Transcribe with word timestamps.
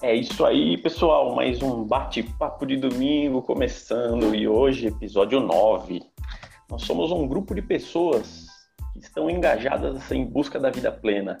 É 0.00 0.14
isso 0.14 0.46
aí, 0.46 0.78
pessoal. 0.78 1.34
Mais 1.34 1.60
um 1.60 1.82
bate-papo 1.82 2.64
de 2.64 2.76
domingo 2.76 3.42
começando 3.42 4.32
e 4.32 4.46
hoje, 4.46 4.86
episódio 4.86 5.40
9. 5.40 6.00
Nós 6.70 6.82
somos 6.82 7.10
um 7.10 7.26
grupo 7.26 7.52
de 7.52 7.60
pessoas 7.60 8.46
que 8.92 9.00
estão 9.00 9.28
engajadas 9.28 10.08
em 10.12 10.24
busca 10.24 10.60
da 10.60 10.70
vida 10.70 10.92
plena. 10.92 11.36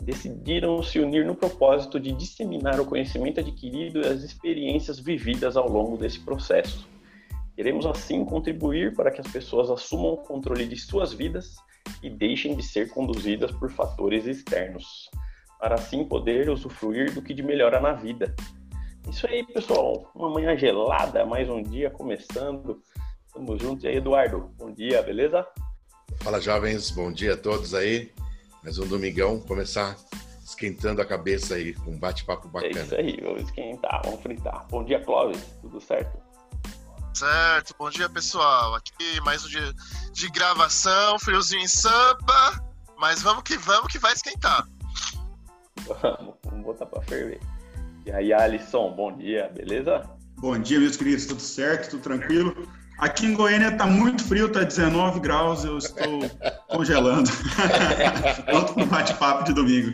Decidiram 0.00 0.80
se 0.84 1.00
unir 1.00 1.26
no 1.26 1.34
propósito 1.34 1.98
de 1.98 2.12
disseminar 2.12 2.78
o 2.78 2.86
conhecimento 2.86 3.40
adquirido 3.40 4.00
e 4.00 4.06
as 4.06 4.22
experiências 4.22 5.00
vividas 5.00 5.56
ao 5.56 5.68
longo 5.68 5.96
desse 5.96 6.20
processo. 6.20 6.88
Queremos 7.56 7.86
assim 7.86 8.24
contribuir 8.24 8.94
para 8.94 9.10
que 9.10 9.20
as 9.20 9.26
pessoas 9.26 9.68
assumam 9.68 10.12
o 10.12 10.18
controle 10.18 10.64
de 10.64 10.76
suas 10.76 11.12
vidas 11.12 11.56
e 12.00 12.08
deixem 12.08 12.54
de 12.54 12.62
ser 12.62 12.88
conduzidas 12.90 13.50
por 13.50 13.68
fatores 13.68 14.26
externos 14.26 15.10
para 15.58 15.74
assim 15.74 16.04
poder 16.04 16.48
usufruir 16.50 17.12
do 17.12 17.22
que 17.22 17.34
de 17.34 17.42
melhora 17.42 17.80
na 17.80 17.92
vida. 17.92 18.34
Isso 19.08 19.26
aí, 19.26 19.44
pessoal. 19.46 20.10
Uma 20.14 20.30
manhã 20.30 20.56
gelada, 20.56 21.24
mais 21.24 21.48
um 21.48 21.62
dia 21.62 21.90
começando. 21.90 22.82
Tamo 23.32 23.58
juntos 23.58 23.84
aí, 23.84 23.96
Eduardo. 23.96 24.50
Bom 24.58 24.72
dia, 24.72 25.02
beleza? 25.02 25.46
Fala, 26.22 26.40
jovens. 26.40 26.90
Bom 26.90 27.12
dia 27.12 27.34
a 27.34 27.36
todos 27.36 27.74
aí. 27.74 28.12
Mais 28.62 28.78
um 28.78 28.86
domingão. 28.86 29.40
Começar 29.40 29.96
esquentando 30.44 31.02
a 31.02 31.04
cabeça 31.04 31.54
aí 31.54 31.74
com 31.74 31.92
um 31.92 31.98
bate-papo 31.98 32.48
bacana. 32.48 32.80
É 32.80 32.82
isso 32.82 32.94
aí, 32.94 33.20
vamos 33.22 33.42
esquentar, 33.42 34.00
vamos 34.04 34.22
fritar. 34.22 34.66
Bom 34.68 34.84
dia, 34.84 35.00
Clóvis. 35.00 35.40
Tudo 35.60 35.80
certo? 35.80 36.18
Certo, 37.14 37.74
bom 37.78 37.90
dia 37.90 38.08
pessoal. 38.08 38.74
Aqui 38.74 39.20
mais 39.22 39.44
um 39.44 39.48
dia 39.48 39.72
de 40.12 40.28
gravação, 40.30 41.18
friozinho 41.18 41.62
em 41.62 41.66
samba, 41.66 42.62
mas 42.98 43.22
vamos 43.22 43.42
que 43.42 43.56
vamos 43.56 43.90
que 43.90 43.98
vai 43.98 44.12
esquentar. 44.12 44.66
Vamos, 45.86 46.34
vamos 46.44 46.64
botar 46.64 46.86
pra 46.86 47.00
ferver. 47.02 47.40
E 48.04 48.10
aí, 48.10 48.32
Alisson, 48.32 48.92
bom 48.92 49.16
dia, 49.16 49.50
beleza? 49.54 50.02
Bom 50.38 50.58
dia, 50.58 50.78
meus 50.78 50.96
queridos, 50.96 51.26
tudo 51.26 51.40
certo, 51.40 51.90
tudo 51.90 52.02
tranquilo? 52.02 52.68
Aqui 52.98 53.26
em 53.26 53.34
Goiânia 53.34 53.76
tá 53.76 53.86
muito 53.86 54.24
frio, 54.24 54.50
tá 54.50 54.62
19 54.62 55.20
graus, 55.20 55.64
eu 55.64 55.78
estou 55.78 56.20
congelando. 56.68 57.30
Pronto 58.46 58.74
pro 58.74 58.86
bate-papo 58.86 59.44
de 59.44 59.52
domingo. 59.52 59.92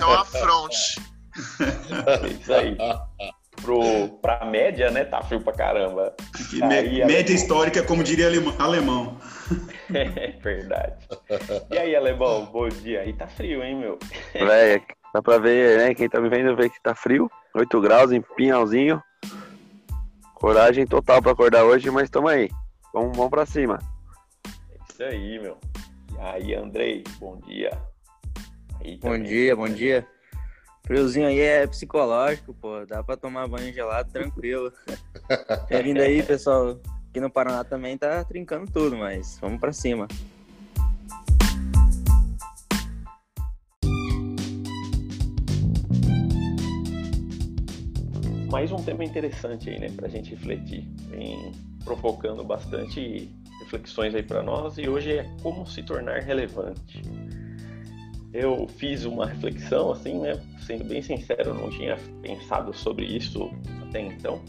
É 0.00 0.04
uma 0.04 0.24
fronte. 0.24 1.00
É 2.22 2.26
isso 2.28 2.52
aí. 2.52 2.76
Pro, 3.62 4.08
pra 4.20 4.44
média, 4.46 4.90
né, 4.90 5.04
tá 5.04 5.22
frio 5.22 5.40
pra 5.40 5.52
caramba. 5.52 6.14
Aí, 6.62 7.04
média 7.04 7.32
histórica, 7.32 7.82
como 7.82 8.02
diria 8.02 8.28
alemão. 8.58 9.16
É 9.92 10.38
verdade. 10.40 10.94
E 11.68 11.76
aí, 11.76 11.96
alemão, 11.96 12.46
bom 12.46 12.68
dia. 12.68 13.00
Aí 13.00 13.12
tá 13.12 13.26
frio, 13.26 13.60
hein, 13.60 13.74
meu? 13.74 13.98
Véia, 14.32 14.80
Dá 15.12 15.20
pra 15.20 15.38
ver, 15.38 15.78
né? 15.78 15.94
Quem 15.94 16.08
tá 16.08 16.20
me 16.20 16.28
vendo 16.28 16.56
vê 16.56 16.68
que 16.68 16.80
tá 16.82 16.94
frio. 16.94 17.30
8 17.54 17.80
graus 17.80 18.12
em 18.12 18.20
Pinhalzinho. 18.20 19.02
Coragem 20.34 20.86
total 20.86 21.20
pra 21.20 21.32
acordar 21.32 21.64
hoje, 21.64 21.90
mas 21.90 22.08
tamo 22.08 22.28
aí. 22.28 22.48
Vamos, 22.94 23.16
vamos 23.16 23.30
pra 23.30 23.44
cima. 23.44 23.78
É 24.46 24.76
isso 24.88 25.02
aí, 25.02 25.38
meu. 25.38 25.58
E 26.16 26.20
aí, 26.20 26.54
Andrei, 26.54 27.04
bom 27.18 27.38
dia. 27.40 27.70
Aí 28.80 28.96
bom 28.98 29.18
dia, 29.18 29.54
bom 29.54 29.68
dia. 29.68 30.06
Friozinho 30.86 31.28
aí 31.28 31.38
é 31.38 31.66
psicológico, 31.66 32.54
pô. 32.54 32.84
Dá 32.86 33.02
pra 33.02 33.16
tomar 33.16 33.46
banho 33.46 33.72
gelado 33.72 34.10
tranquilo. 34.10 34.72
Tem 35.68 35.82
vindo 35.82 36.00
aí, 36.00 36.22
pessoal. 36.22 36.80
Aqui 37.10 37.20
no 37.20 37.30
Paraná 37.30 37.62
também 37.62 37.98
tá 37.98 38.24
trincando 38.24 38.70
tudo, 38.70 38.96
mas 38.96 39.38
vamos 39.40 39.60
pra 39.60 39.72
cima. 39.72 40.08
Mais 48.50 48.72
um 48.72 48.76
tema 48.76 49.04
interessante 49.04 49.70
aí, 49.70 49.78
né, 49.78 49.88
para 49.94 50.08
a 50.08 50.10
gente 50.10 50.30
refletir. 50.30 50.84
Vem 51.08 51.52
provocando 51.84 52.42
bastante 52.42 53.30
reflexões 53.60 54.14
aí 54.14 54.22
para 54.22 54.42
nós 54.42 54.76
e 54.76 54.88
hoje 54.88 55.18
é 55.18 55.30
como 55.42 55.64
se 55.66 55.82
tornar 55.82 56.20
relevante. 56.22 57.00
Eu 58.32 58.66
fiz 58.68 59.04
uma 59.04 59.26
reflexão, 59.26 59.92
assim, 59.92 60.18
né, 60.18 60.32
sendo 60.66 60.84
bem 60.84 61.00
sincero, 61.00 61.54
não 61.54 61.70
tinha 61.70 61.96
pensado 62.22 62.74
sobre 62.74 63.06
isso 63.06 63.50
até 63.88 64.00
então. 64.00 64.42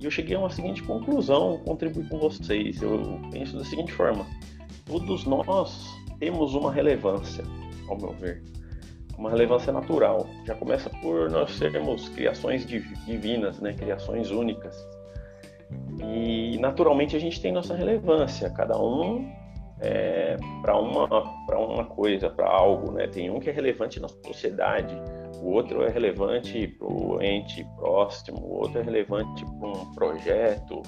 E 0.00 0.04
eu 0.04 0.10
cheguei 0.10 0.34
a 0.34 0.40
uma 0.40 0.50
seguinte 0.50 0.82
conclusão, 0.82 1.58
contribuir 1.64 2.08
com 2.08 2.18
vocês. 2.18 2.82
Eu 2.82 3.20
penso 3.30 3.56
da 3.56 3.64
seguinte 3.64 3.92
forma: 3.92 4.26
todos 4.84 5.24
nós 5.24 5.94
temos 6.18 6.54
uma 6.54 6.72
relevância, 6.72 7.44
ao 7.88 7.96
meu 7.96 8.12
ver 8.14 8.42
uma 9.16 9.30
relevância 9.30 9.72
natural. 9.72 10.26
Já 10.44 10.54
começa 10.54 10.90
por 10.90 11.30
nós 11.30 11.52
sermos 11.52 12.08
criações 12.10 12.66
divinas, 12.66 13.60
né? 13.60 13.72
criações 13.72 14.30
únicas. 14.30 14.76
E 16.00 16.58
naturalmente 16.58 17.16
a 17.16 17.18
gente 17.18 17.40
tem 17.40 17.52
nossa 17.52 17.74
relevância, 17.74 18.50
cada 18.50 18.78
um 18.78 19.30
é, 19.80 20.36
para 20.62 20.76
uma, 20.78 21.06
uma 21.56 21.84
coisa, 21.84 22.30
para 22.30 22.48
algo. 22.48 22.92
Né? 22.92 23.06
Tem 23.06 23.30
um 23.30 23.40
que 23.40 23.50
é 23.50 23.52
relevante 23.52 24.00
na 24.00 24.08
sociedade, 24.08 24.94
o 25.40 25.50
outro 25.50 25.82
é 25.82 25.90
relevante 25.90 26.68
para 26.68 26.86
o 26.86 27.22
ente 27.22 27.66
próximo, 27.76 28.38
o 28.38 28.60
outro 28.60 28.78
é 28.78 28.82
relevante 28.82 29.44
para 29.44 29.68
um 29.68 29.92
projeto, 29.92 30.82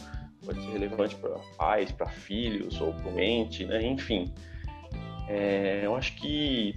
pode 0.44 0.62
ser 0.62 0.70
relevante 0.72 1.16
para 1.16 1.36
pais, 1.58 1.90
para 1.90 2.06
filhos 2.06 2.80
ou 2.80 2.92
para 2.92 3.12
o 3.12 3.20
ente, 3.20 3.64
né? 3.66 3.84
enfim. 3.84 4.32
É, 5.28 5.80
eu 5.82 5.96
acho 5.96 6.14
que 6.16 6.74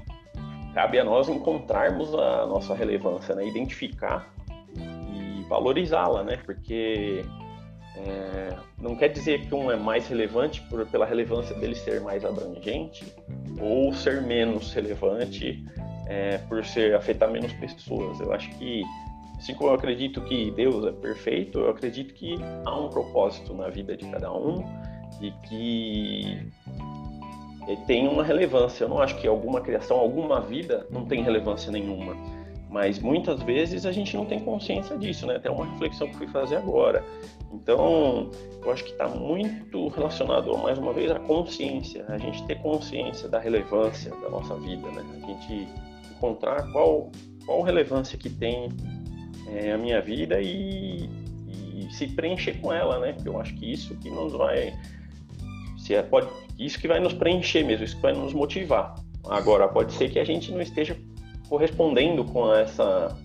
cabe 0.73 0.99
a 0.99 1.03
nós 1.03 1.29
encontrarmos 1.29 2.13
a 2.13 2.45
nossa 2.45 2.73
relevância, 2.75 3.35
né? 3.35 3.47
identificar 3.47 4.31
e 4.75 5.43
valorizá-la, 5.49 6.23
né? 6.23 6.37
porque 6.45 7.23
é, 7.95 8.55
não 8.79 8.95
quer 8.95 9.09
dizer 9.09 9.47
que 9.47 9.55
um 9.55 9.71
é 9.71 9.75
mais 9.75 10.07
relevante 10.07 10.61
por, 10.69 10.85
pela 10.87 11.05
relevância 11.05 11.55
dele 11.55 11.75
ser 11.75 11.99
mais 12.01 12.23
abrangente 12.23 13.11
ou 13.59 13.91
ser 13.93 14.21
menos 14.21 14.71
relevante 14.73 15.65
é, 16.07 16.37
por 16.49 16.63
ser 16.63 16.95
afetar 16.95 17.29
menos 17.31 17.51
pessoas. 17.53 18.19
Eu 18.19 18.31
acho 18.31 18.49
que 18.51 18.83
assim 19.37 19.53
como 19.53 19.71
eu 19.71 19.75
acredito 19.75 20.21
que 20.21 20.51
Deus 20.51 20.85
é 20.85 20.91
perfeito, 20.91 21.59
eu 21.59 21.69
acredito 21.69 22.13
que 22.13 22.35
há 22.65 22.79
um 22.79 22.89
propósito 22.89 23.53
na 23.53 23.69
vida 23.69 23.95
de 23.95 24.05
cada 24.05 24.31
um 24.31 24.63
e 25.21 25.31
que 25.47 26.51
tem 27.75 28.07
uma 28.07 28.23
relevância. 28.23 28.85
Eu 28.85 28.89
não 28.89 28.99
acho 28.99 29.15
que 29.17 29.27
alguma 29.27 29.61
criação, 29.61 29.97
alguma 29.97 30.39
vida 30.39 30.87
não 30.89 31.05
tem 31.05 31.21
relevância 31.21 31.71
nenhuma. 31.71 32.15
Mas 32.69 32.99
muitas 32.99 33.41
vezes 33.43 33.85
a 33.85 33.91
gente 33.91 34.15
não 34.15 34.25
tem 34.25 34.39
consciência 34.39 34.97
disso, 34.97 35.25
né? 35.25 35.37
Até 35.37 35.49
uma 35.49 35.65
reflexão 35.65 36.07
que 36.07 36.15
fui 36.15 36.27
fazer 36.27 36.57
agora. 36.57 37.03
Então, 37.51 38.29
eu 38.63 38.71
acho 38.71 38.83
que 38.83 38.91
está 38.91 39.07
muito 39.07 39.87
relacionado, 39.87 40.57
mais 40.57 40.77
uma 40.77 40.91
vez, 40.91 41.09
à 41.09 41.19
consciência. 41.19 42.05
A 42.09 42.17
gente 42.17 42.45
ter 42.45 42.59
consciência 42.59 43.29
da 43.29 43.39
relevância 43.39 44.11
da 44.11 44.29
nossa 44.29 44.55
vida, 44.55 44.87
né? 44.91 45.03
A 45.23 45.27
gente 45.27 45.67
encontrar 46.11 46.69
qual, 46.71 47.09
qual 47.45 47.61
relevância 47.61 48.17
que 48.17 48.29
tem 48.29 48.69
é, 49.47 49.71
a 49.71 49.77
minha 49.77 50.01
vida 50.01 50.41
e, 50.41 51.09
e 51.47 51.87
se 51.91 52.07
preencher 52.07 52.59
com 52.59 52.73
ela, 52.73 52.99
né? 52.99 53.13
Porque 53.13 53.29
eu 53.29 53.39
acho 53.39 53.55
que 53.55 53.71
isso 53.71 53.95
que 53.97 54.09
nos 54.09 54.33
vai 54.33 54.73
se 55.87 55.95
é, 55.95 56.03
pode, 56.03 56.27
isso 56.59 56.77
que 56.79 56.87
vai 56.87 56.99
nos 56.99 57.13
preencher 57.13 57.63
mesmo, 57.63 57.85
isso 57.85 57.95
que 57.95 58.01
vai 58.01 58.11
nos 58.11 58.33
motivar. 58.33 58.93
Agora, 59.29 59.69
pode 59.69 59.93
ser 59.93 60.09
que 60.11 60.19
a 60.19 60.25
gente 60.25 60.51
não 60.51 60.61
esteja 60.61 60.97
correspondendo 61.47 62.25
com 62.25 62.53
essa, 62.53 63.17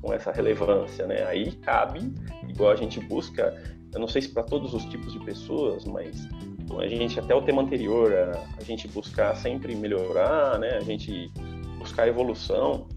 com 0.00 0.12
essa 0.12 0.32
relevância, 0.32 1.06
né? 1.06 1.24
Aí 1.24 1.52
cabe, 1.52 2.12
igual 2.48 2.72
a 2.72 2.76
gente 2.76 2.98
busca, 2.98 3.56
eu 3.94 4.00
não 4.00 4.08
sei 4.08 4.22
se 4.22 4.30
para 4.30 4.42
todos 4.42 4.74
os 4.74 4.84
tipos 4.86 5.12
de 5.12 5.20
pessoas, 5.20 5.84
mas 5.84 6.28
a 6.76 6.88
gente, 6.88 7.20
até 7.20 7.36
o 7.36 7.42
tema 7.42 7.62
anterior, 7.62 8.12
a, 8.12 8.44
a 8.58 8.64
gente 8.64 8.88
buscar 8.88 9.36
sempre 9.36 9.76
melhorar, 9.76 10.58
né? 10.58 10.70
A 10.70 10.80
gente 10.80 11.30
buscar 11.78 12.08
evolução, 12.08 12.88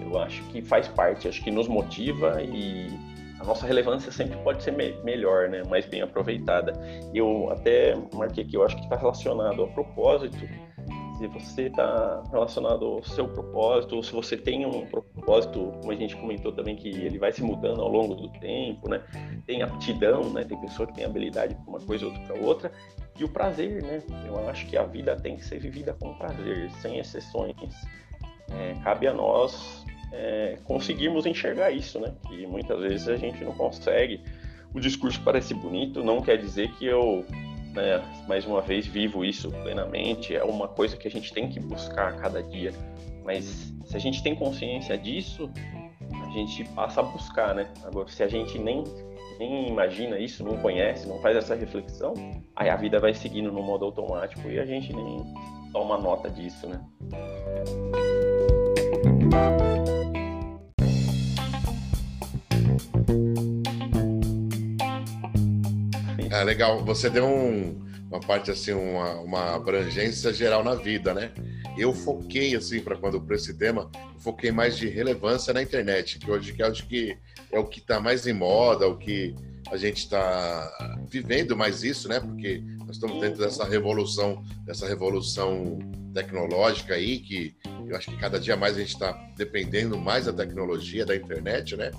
eu 0.00 0.18
acho 0.18 0.42
que 0.44 0.62
faz 0.62 0.88
parte, 0.88 1.28
acho 1.28 1.44
que 1.44 1.50
nos 1.50 1.68
motiva 1.68 2.42
e 2.42 2.88
a 3.42 3.44
nossa 3.44 3.66
relevância 3.66 4.12
sempre 4.12 4.38
pode 4.38 4.62
ser 4.62 4.70
me 4.70 4.92
melhor, 5.02 5.48
né? 5.48 5.62
mais 5.68 5.84
bem 5.84 6.00
aproveitada. 6.00 6.72
Eu 7.12 7.50
até 7.50 7.94
marquei 8.14 8.44
que 8.44 8.56
eu 8.56 8.64
acho 8.64 8.76
que 8.76 8.84
está 8.84 8.96
relacionado 8.96 9.62
ao 9.62 9.68
propósito. 9.68 10.48
Se 11.18 11.26
você 11.26 11.62
está 11.62 12.22
relacionado 12.30 12.84
ao 12.84 13.02
seu 13.02 13.28
propósito, 13.28 13.96
ou 13.96 14.02
se 14.02 14.12
você 14.12 14.36
tem 14.36 14.64
um 14.64 14.86
propósito, 14.86 15.72
como 15.80 15.92
a 15.92 15.94
gente 15.94 16.16
comentou 16.16 16.52
também, 16.52 16.76
que 16.76 16.88
ele 16.88 17.18
vai 17.18 17.32
se 17.32 17.42
mudando 17.42 17.80
ao 17.80 17.88
longo 17.88 18.14
do 18.14 18.28
tempo, 18.40 18.88
né? 18.88 19.02
Tem 19.46 19.62
aptidão, 19.62 20.30
né? 20.30 20.44
Tem 20.44 20.60
pessoa 20.60 20.86
que 20.86 20.94
tem 20.94 21.04
habilidade 21.04 21.54
para 21.54 21.68
uma 21.68 21.80
coisa, 21.80 22.06
outra 22.06 22.22
para 22.22 22.40
outra. 22.40 22.72
E 23.18 23.24
o 23.24 23.28
prazer, 23.28 23.82
né? 23.82 24.02
Eu 24.26 24.48
acho 24.48 24.66
que 24.66 24.76
a 24.76 24.84
vida 24.84 25.16
tem 25.16 25.36
que 25.36 25.44
ser 25.44 25.58
vivida 25.58 25.96
com 26.00 26.14
prazer, 26.14 26.70
sem 26.80 26.98
exceções. 26.98 27.54
É, 28.50 28.74
cabe 28.82 29.06
a 29.06 29.14
nós 29.14 29.84
é, 30.12 30.58
conseguirmos 30.64 31.26
enxergar 31.26 31.70
isso, 31.70 31.98
né? 31.98 32.14
Que 32.28 32.46
muitas 32.46 32.80
vezes 32.80 33.08
a 33.08 33.16
gente 33.16 33.42
não 33.44 33.52
consegue. 33.52 34.20
O 34.74 34.80
discurso 34.80 35.20
parece 35.24 35.54
bonito, 35.54 36.02
não 36.02 36.20
quer 36.22 36.38
dizer 36.38 36.70
que 36.72 36.86
eu, 36.86 37.24
né, 37.74 38.02
mais 38.26 38.46
uma 38.46 38.60
vez, 38.60 38.86
vivo 38.86 39.24
isso 39.24 39.50
plenamente. 39.50 40.34
É 40.34 40.44
uma 40.44 40.68
coisa 40.68 40.96
que 40.96 41.08
a 41.08 41.10
gente 41.10 41.32
tem 41.32 41.48
que 41.48 41.60
buscar 41.60 42.08
a 42.08 42.12
cada 42.12 42.42
dia. 42.42 42.72
Mas 43.24 43.72
se 43.84 43.96
a 43.96 44.00
gente 44.00 44.22
tem 44.22 44.34
consciência 44.34 44.96
disso, 44.96 45.50
gente 46.32 46.64
passa 46.70 47.00
a 47.00 47.04
buscar, 47.04 47.54
né? 47.54 47.68
Agora, 47.84 48.08
se 48.08 48.22
a 48.22 48.28
gente 48.28 48.58
nem, 48.58 48.82
nem 49.38 49.68
imagina 49.68 50.18
isso, 50.18 50.42
não 50.42 50.56
conhece, 50.58 51.06
não 51.06 51.20
faz 51.20 51.36
essa 51.36 51.54
reflexão, 51.54 52.14
aí 52.56 52.68
a 52.68 52.76
vida 52.76 52.98
vai 52.98 53.14
seguindo 53.14 53.52
no 53.52 53.62
modo 53.62 53.84
automático 53.84 54.48
e 54.48 54.58
a 54.58 54.64
gente 54.64 54.92
nem 54.92 55.22
toma 55.72 55.98
nota 55.98 56.30
disso, 56.30 56.66
né? 56.66 56.80
É 66.32 66.42
legal. 66.42 66.82
Você 66.82 67.10
deu 67.10 67.26
um, 67.26 67.78
uma 68.08 68.18
parte 68.18 68.50
assim, 68.50 68.72
uma, 68.72 69.20
uma 69.20 69.54
abrangência 69.54 70.32
geral 70.32 70.64
na 70.64 70.74
vida, 70.74 71.12
né? 71.12 71.30
Eu 71.76 71.92
foquei 71.92 72.56
assim 72.56 72.80
para 72.80 72.96
quando 72.96 73.20
para 73.20 73.36
esse 73.36 73.52
tema, 73.52 73.90
foquei 74.18 74.50
mais 74.50 74.78
de 74.78 74.88
relevância 74.88 75.52
na 75.52 75.62
internet, 75.62 76.18
que 76.18 76.30
hoje 76.30 76.54
que 76.54 76.62
acho 76.62 76.86
que 76.88 77.18
é 77.52 77.58
o 77.58 77.66
que 77.66 77.80
está 77.80 78.00
mais 78.00 78.26
em 78.26 78.32
moda, 78.32 78.88
o 78.88 78.96
que 78.96 79.34
a 79.70 79.76
gente 79.76 79.98
está 79.98 80.96
vivendo 81.06 81.54
mais 81.54 81.84
isso, 81.84 82.08
né? 82.08 82.18
Porque 82.18 82.62
nós 82.78 82.96
estamos 82.96 83.20
dentro 83.20 83.38
dessa 83.40 83.66
revolução, 83.66 84.42
dessa 84.64 84.88
revolução 84.88 85.78
tecnológica 86.12 86.94
aí, 86.94 87.18
que 87.18 87.56
eu 87.86 87.96
acho 87.96 88.10
que 88.10 88.16
cada 88.16 88.38
dia 88.38 88.56
mais 88.56 88.76
a 88.76 88.80
gente 88.80 88.94
está 88.94 89.12
dependendo 89.36 89.98
mais 89.98 90.26
da 90.26 90.32
tecnologia, 90.32 91.04
da 91.04 91.16
internet, 91.16 91.76
né? 91.76 91.90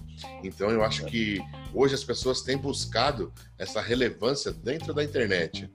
Então 0.44 0.70
eu 0.70 0.84
acho 0.84 1.06
que 1.06 1.40
hoje 1.74 1.96
as 1.96 2.04
pessoas 2.04 2.42
têm 2.42 2.58
buscado 2.58 3.32
essa 3.58 3.82
relevância 3.82 4.52
dentro 4.52 4.94
da 4.94 5.04
internet. 5.04 5.70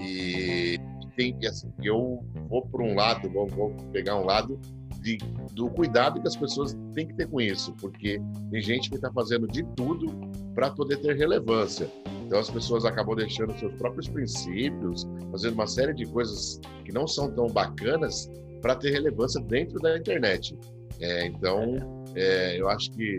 E 0.00 0.78
tem 1.16 1.36
assim, 1.46 1.72
eu 1.82 2.24
vou 2.48 2.62
por 2.62 2.80
um 2.80 2.94
lado, 2.94 3.28
vou, 3.28 3.46
vou 3.46 3.76
pegar 3.92 4.16
um 4.16 4.24
lado 4.24 4.60
de, 5.00 5.18
do 5.52 5.68
cuidado 5.68 6.20
que 6.20 6.28
as 6.28 6.36
pessoas 6.36 6.76
têm 6.94 7.06
que 7.06 7.14
ter 7.14 7.28
com 7.28 7.40
isso, 7.40 7.72
porque 7.80 8.20
tem 8.50 8.62
gente 8.62 8.88
que 8.88 8.96
está 8.96 9.10
fazendo 9.12 9.46
de 9.46 9.62
tudo 9.74 10.06
para 10.54 10.70
poder 10.70 10.96
ter 10.98 11.16
relevância. 11.16 11.90
Então 12.28 12.38
as 12.40 12.50
pessoas 12.50 12.84
acabam 12.84 13.16
deixando 13.16 13.58
seus 13.58 13.74
próprios 13.76 14.06
princípios, 14.06 15.08
fazendo 15.30 15.54
uma 15.54 15.66
série 15.66 15.94
de 15.94 16.04
coisas 16.04 16.60
que 16.84 16.92
não 16.92 17.06
são 17.06 17.32
tão 17.32 17.46
bacanas 17.46 18.30
para 18.60 18.76
ter 18.76 18.90
relevância 18.90 19.40
dentro 19.40 19.80
da 19.80 19.96
internet. 19.96 20.54
É, 21.00 21.24
então 21.24 22.04
é, 22.14 22.60
eu 22.60 22.68
acho 22.68 22.90
que 22.90 23.18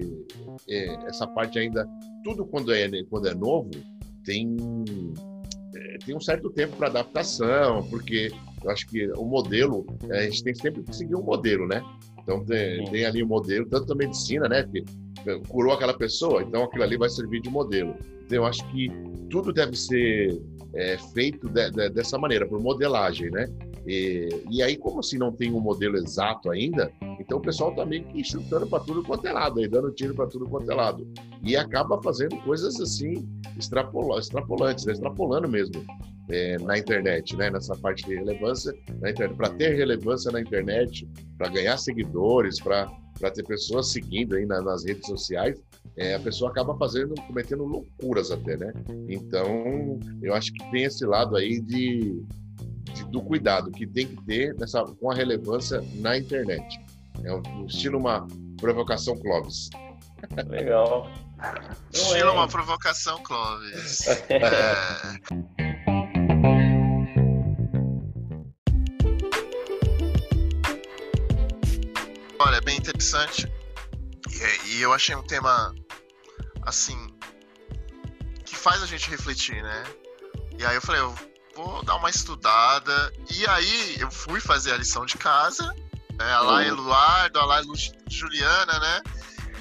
é, 0.70 0.94
essa 1.08 1.26
parte 1.26 1.58
ainda, 1.58 1.90
tudo 2.24 2.46
quando 2.46 2.72
é 2.72 2.88
quando 3.10 3.28
é 3.28 3.34
novo 3.34 3.72
tem 4.24 4.56
é, 5.76 5.98
tem 6.06 6.16
um 6.16 6.22
certo 6.22 6.52
tempo 6.52 6.76
para 6.76 6.88
adaptação, 6.88 7.82
porque 7.90 8.32
eu 8.64 8.70
acho 8.70 8.86
que 8.86 9.12
o 9.14 9.26
modelo, 9.26 9.88
é, 10.12 10.20
a 10.20 10.24
gente 10.26 10.44
tem 10.44 10.54
sempre 10.54 10.84
que 10.84 10.96
seguir 10.96 11.16
um 11.16 11.24
modelo, 11.24 11.68
né? 11.68 11.82
Então 12.30 12.46
tem, 12.46 12.86
tem 12.92 13.06
ali 13.06 13.24
o 13.24 13.26
um 13.26 13.30
modelo, 13.30 13.66
tanto 13.66 13.88
da 13.88 13.96
medicina, 13.96 14.48
né? 14.48 14.62
Que 14.62 14.86
curou 15.48 15.74
aquela 15.74 15.98
pessoa, 15.98 16.44
então 16.44 16.64
aquilo 16.64 16.84
ali 16.84 16.96
vai 16.96 17.10
servir 17.10 17.42
de 17.42 17.50
modelo. 17.50 17.96
Então 18.24 18.38
eu 18.38 18.46
acho 18.46 18.64
que 18.70 18.92
tudo 19.32 19.52
deve 19.52 19.76
ser 19.76 20.40
é, 20.76 20.96
feito 21.12 21.50
de, 21.50 21.72
de, 21.72 21.90
dessa 21.90 22.20
maneira, 22.20 22.48
por 22.48 22.62
modelagem, 22.62 23.32
né? 23.32 23.48
E, 23.86 24.44
e, 24.50 24.62
aí, 24.62 24.78
como 24.78 25.00
assim 25.00 25.18
não 25.18 25.32
tem 25.32 25.52
um 25.52 25.60
modelo 25.60 25.98
exato 25.98 26.52
ainda, 26.52 26.92
então 27.20 27.38
o 27.38 27.42
pessoal 27.42 27.74
tá 27.74 27.86
meio 27.86 28.04
que 28.06 28.24
chutando 28.24 28.68
para 28.68 28.84
tudo 28.84 29.04
quanto 29.04 29.26
é 29.28 29.32
lado, 29.32 29.60
aí, 29.60 29.68
dando 29.68 29.92
tiro 29.92 30.14
para 30.14 30.28
tudo 30.28 30.48
quanto 30.48 30.72
é 30.72 30.76
lado. 30.76 31.08
E 31.44 31.56
acaba 31.56 32.02
fazendo 32.02 32.38
coisas 32.44 32.80
assim, 32.80 33.28
extrapola, 33.58 34.20
extrapolantes, 34.20 34.86
né? 34.86 34.94
extrapolando 34.94 35.48
mesmo 35.48 35.86
é, 36.30 36.58
na 36.60 36.78
internet, 36.78 37.36
né? 37.36 37.50
Nessa 37.50 37.76
parte 37.76 38.06
de 38.06 38.16
relevância. 38.16 38.74
Para 39.36 39.50
ter 39.50 39.76
relevância 39.76 40.32
na 40.32 40.42
internet, 40.42 41.08
para 41.38 41.50
ganhar 41.50 41.78
seguidores, 41.78 42.60
para 42.60 42.88
ter 43.34 43.44
pessoas 43.46 43.92
seguindo 43.92 44.36
aí 44.36 44.46
na, 44.46 44.62
nas 44.62 44.86
redes 44.86 45.08
sociais, 45.08 45.62
é, 45.98 46.16
a 46.16 46.20
pessoa 46.20 46.52
acaba 46.52 46.78
fazendo, 46.78 47.14
cometendo 47.28 47.66
loucuras 47.66 48.32
até, 48.32 48.56
né? 48.58 48.72
Então, 49.10 50.00
eu 50.22 50.34
acho 50.34 50.54
que 50.54 50.72
tem 50.72 50.84
esse 50.84 51.06
lado 51.06 51.36
aí 51.36 51.60
de 51.60 52.24
do 53.06 53.22
cuidado 53.22 53.72
que 53.72 53.86
tem 53.88 54.08
que 54.08 54.24
ter 54.24 54.56
nessa, 54.56 54.84
com 54.84 55.12
a 55.12 55.16
relevância 55.16 55.84
na 55.96 56.18
internet. 56.18 56.80
É 57.24 57.34
um, 57.34 57.66
estilo 57.66 57.98
uma 57.98 58.28
provocação 58.58 59.18
Clóvis. 59.18 59.70
Legal. 60.48 61.10
Estilo 61.92 62.30
é. 62.30 62.32
uma 62.32 62.48
provocação 62.48 63.22
Clóvis. 63.24 64.08
é. 64.30 64.42
Olha, 72.40 72.56
é 72.56 72.62
bem 72.62 72.78
interessante. 72.78 73.52
E, 74.66 74.78
e 74.78 74.82
eu 74.82 74.94
achei 74.94 75.16
um 75.16 75.24
tema, 75.24 75.74
assim, 76.62 76.98
que 78.46 78.56
faz 78.56 78.82
a 78.82 78.86
gente 78.86 79.10
refletir, 79.10 79.62
né? 79.62 79.84
E 80.58 80.66
aí 80.66 80.76
eu 80.76 80.82
falei, 80.82 81.02
eu 81.02 81.14
vou 81.64 81.84
dar 81.84 81.96
uma 81.96 82.10
estudada. 82.10 83.14
E 83.32 83.46
aí 83.48 84.00
eu 84.00 84.10
fui 84.10 84.40
fazer 84.40 84.74
a 84.74 84.78
lição 84.78 85.06
de 85.06 85.18
casa. 85.18 85.74
Né? 86.14 86.32
A 86.34 86.42
lá 86.42 86.66
Eduardo, 86.66 87.40
a 87.40 87.46
lá 87.46 87.62
Juliana, 88.10 88.80
né? 88.80 89.04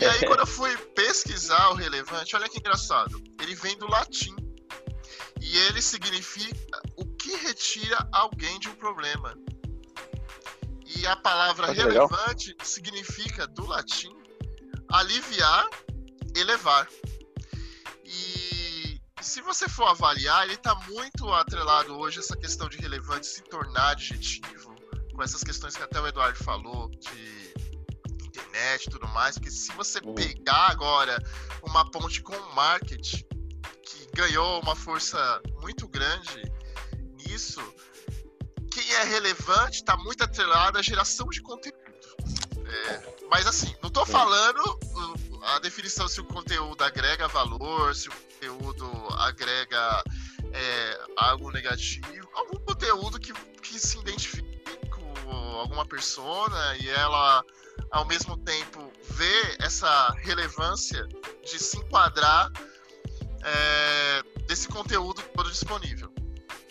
E 0.01 0.05
aí 0.05 0.27
quando 0.27 0.41
eu 0.41 0.47
fui 0.47 0.77
pesquisar 0.95 1.71
o 1.71 1.75
relevante, 1.75 2.37
olha 2.37 2.49
que 2.49 2.59
engraçado. 2.59 3.21
Ele 3.41 3.55
vem 3.55 3.77
do 3.79 3.89
latim. 3.89 4.35
E 5.41 5.57
ele 5.57 5.81
significa 5.81 6.81
o 6.97 7.05
que 7.05 7.35
retira 7.37 8.09
alguém 8.13 8.59
de 8.59 8.69
um 8.69 8.75
problema. 8.75 9.35
E 10.97 11.07
a 11.07 11.17
palavra 11.17 11.73
relevante 11.73 12.49
legal. 12.49 12.67
significa, 12.67 13.47
do 13.47 13.67
latim, 13.67 14.11
aliviar, 14.91 15.69
elevar. 16.35 16.89
E 18.05 18.38
se 19.21 19.41
você 19.43 19.69
for 19.69 19.89
avaliar, 19.89 20.45
ele 20.45 20.55
está 20.55 20.75
muito 20.89 21.33
atrelado 21.33 21.99
hoje 21.99 22.19
essa 22.19 22.37
questão 22.37 22.69
de 22.69 22.79
relevante 22.79 23.27
se 23.27 23.43
tornar 23.43 23.91
adjetivo, 23.91 24.75
com 25.15 25.23
essas 25.23 25.43
questões 25.43 25.77
que 25.77 25.83
até 25.83 26.01
o 26.01 26.07
Eduardo 26.07 26.43
falou, 26.43 26.89
de 26.91 27.49
internet 28.27 28.87
e 28.87 28.91
tudo 28.91 29.09
mais, 29.09 29.37
porque 29.37 29.51
se 29.51 29.73
você 29.73 29.99
uhum. 30.01 30.15
pegar 30.15 30.71
agora 30.71 31.19
uma 31.63 31.91
ponte 31.91 32.23
com 32.23 32.35
o 32.35 32.55
marketing, 32.55 33.25
que 33.83 34.09
ganhou 34.15 34.61
uma 34.61 34.77
força 34.77 35.41
muito 35.61 35.89
grande 35.89 36.51
nisso, 37.17 37.61
quem 38.71 38.95
é 38.95 39.05
relevante 39.05 39.79
está 39.79 39.97
muito 39.97 40.23
atrelado 40.23 40.79
à 40.79 40.83
geração 40.83 41.27
de 41.29 41.43
conteúdo. 41.43 41.79
É, 42.67 43.17
mas 43.31 43.47
assim, 43.47 43.75
não 43.83 43.89
estou 43.89 44.05
falando 44.05 44.61
uh, 44.61 45.28
a 45.55 45.59
definição 45.59 46.07
se 46.09 46.21
o 46.21 46.25
conteúdo 46.25 46.83
agrega 46.85 47.27
valor, 47.29 47.95
se 47.95 48.09
o 48.09 48.13
conteúdo 48.13 48.91
agrega 49.19 50.03
é, 50.53 51.01
algo 51.17 51.51
negativo, 51.51 52.29
algum 52.35 52.59
conteúdo 52.59 53.19
que, 53.19 53.33
que 53.63 53.79
se 53.79 53.99
identifique 53.99 54.61
com 54.91 55.59
alguma 55.59 55.87
persona 55.87 56.77
e 56.77 56.89
ela 56.89 57.45
ao 57.91 58.05
mesmo 58.05 58.37
tempo 58.37 58.93
vê 59.11 59.57
essa 59.61 60.11
relevância 60.23 61.07
de 61.43 61.59
se 61.59 61.79
enquadrar 61.79 62.51
é, 63.43 64.23
desse 64.47 64.69
conteúdo 64.69 65.23
todo 65.35 65.51
disponível. 65.51 66.13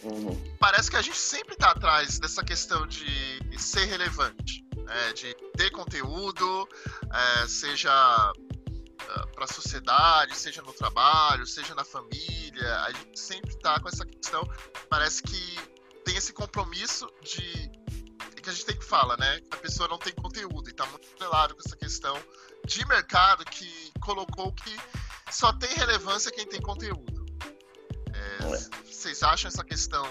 Uhum. 0.03 0.55
Parece 0.59 0.89
que 0.89 0.95
a 0.95 1.01
gente 1.01 1.17
sempre 1.17 1.53
está 1.53 1.71
atrás 1.71 2.19
dessa 2.19 2.43
questão 2.43 2.85
de 2.85 3.05
ser 3.57 3.85
relevante, 3.85 4.63
né? 4.75 5.13
de 5.13 5.33
ter 5.57 5.71
conteúdo, 5.71 6.69
é, 7.11 7.47
seja 7.47 8.31
é, 9.01 9.25
para 9.27 9.45
a 9.45 9.47
sociedade, 9.47 10.37
seja 10.37 10.61
no 10.61 10.73
trabalho, 10.73 11.45
seja 11.45 11.73
na 11.75 11.83
família. 11.83 12.81
A 12.81 12.91
gente 12.91 13.19
sempre 13.19 13.51
está 13.51 13.79
com 13.79 13.89
essa 13.89 14.05
questão. 14.05 14.43
Parece 14.89 15.21
que 15.23 15.55
tem 16.03 16.15
esse 16.15 16.33
compromisso 16.33 17.09
de 17.21 17.69
que 18.41 18.49
a 18.49 18.53
gente 18.53 18.65
tem 18.65 18.77
que 18.77 18.85
falar, 18.85 19.17
né? 19.17 19.41
A 19.51 19.57
pessoa 19.57 19.89
não 19.89 19.97
tem 19.97 20.13
conteúdo 20.13 20.69
e 20.69 20.71
está 20.71 20.85
muito 20.85 21.07
claro 21.17 21.53
com 21.53 21.61
essa 21.65 21.75
questão 21.75 22.17
de 22.65 22.85
mercado 22.85 23.43
que 23.43 23.91
colocou 23.99 24.53
que 24.53 24.73
só 25.29 25.51
tem 25.51 25.69
relevância 25.75 26.31
quem 26.31 26.45
tem 26.45 26.61
conteúdo. 26.61 27.17
Vocês 28.85 29.21
acham 29.23 29.49
essa 29.49 29.63
questão 29.63 30.03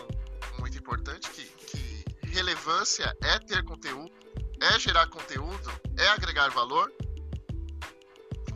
muito 0.58 0.78
importante? 0.78 1.28
Que, 1.30 1.44
que 1.44 2.04
relevância 2.28 3.16
é 3.22 3.38
ter 3.38 3.64
conteúdo, 3.64 4.12
é 4.60 4.78
gerar 4.78 5.06
conteúdo, 5.08 5.72
é 5.98 6.08
agregar 6.08 6.48
valor? 6.50 6.92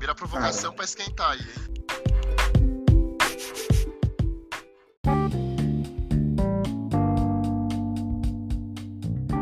Primeira 0.00 0.14
provocação 0.14 0.72
para 0.72 0.86
esquentar 0.86 1.32
aí, 1.32 1.40
hein? 1.40 1.70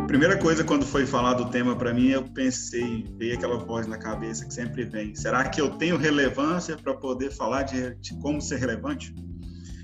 primeira 0.09 0.37
coisa 0.37 0.65
quando 0.65 0.85
foi 0.85 1.07
falar 1.07 1.35
do 1.35 1.49
tema 1.49 1.77
para 1.77 1.95
mim, 1.95 2.09
eu 2.09 2.25
pensei, 2.25 3.07
veio 3.17 3.37
aquela 3.37 3.57
voz 3.57 3.87
na 3.87 3.97
cabeça 3.97 4.45
que 4.45 4.53
sempre 4.53 4.83
vem: 4.83 5.15
será 5.15 5.49
que 5.49 5.61
eu 5.61 5.71
tenho 5.79 5.97
relevância 5.97 6.77
para 6.77 6.93
poder 6.93 7.31
falar 7.31 7.63
de, 7.63 7.95
de, 8.01 8.19
como 8.19 8.41
ser 8.41 8.57
relevante? 8.57 9.15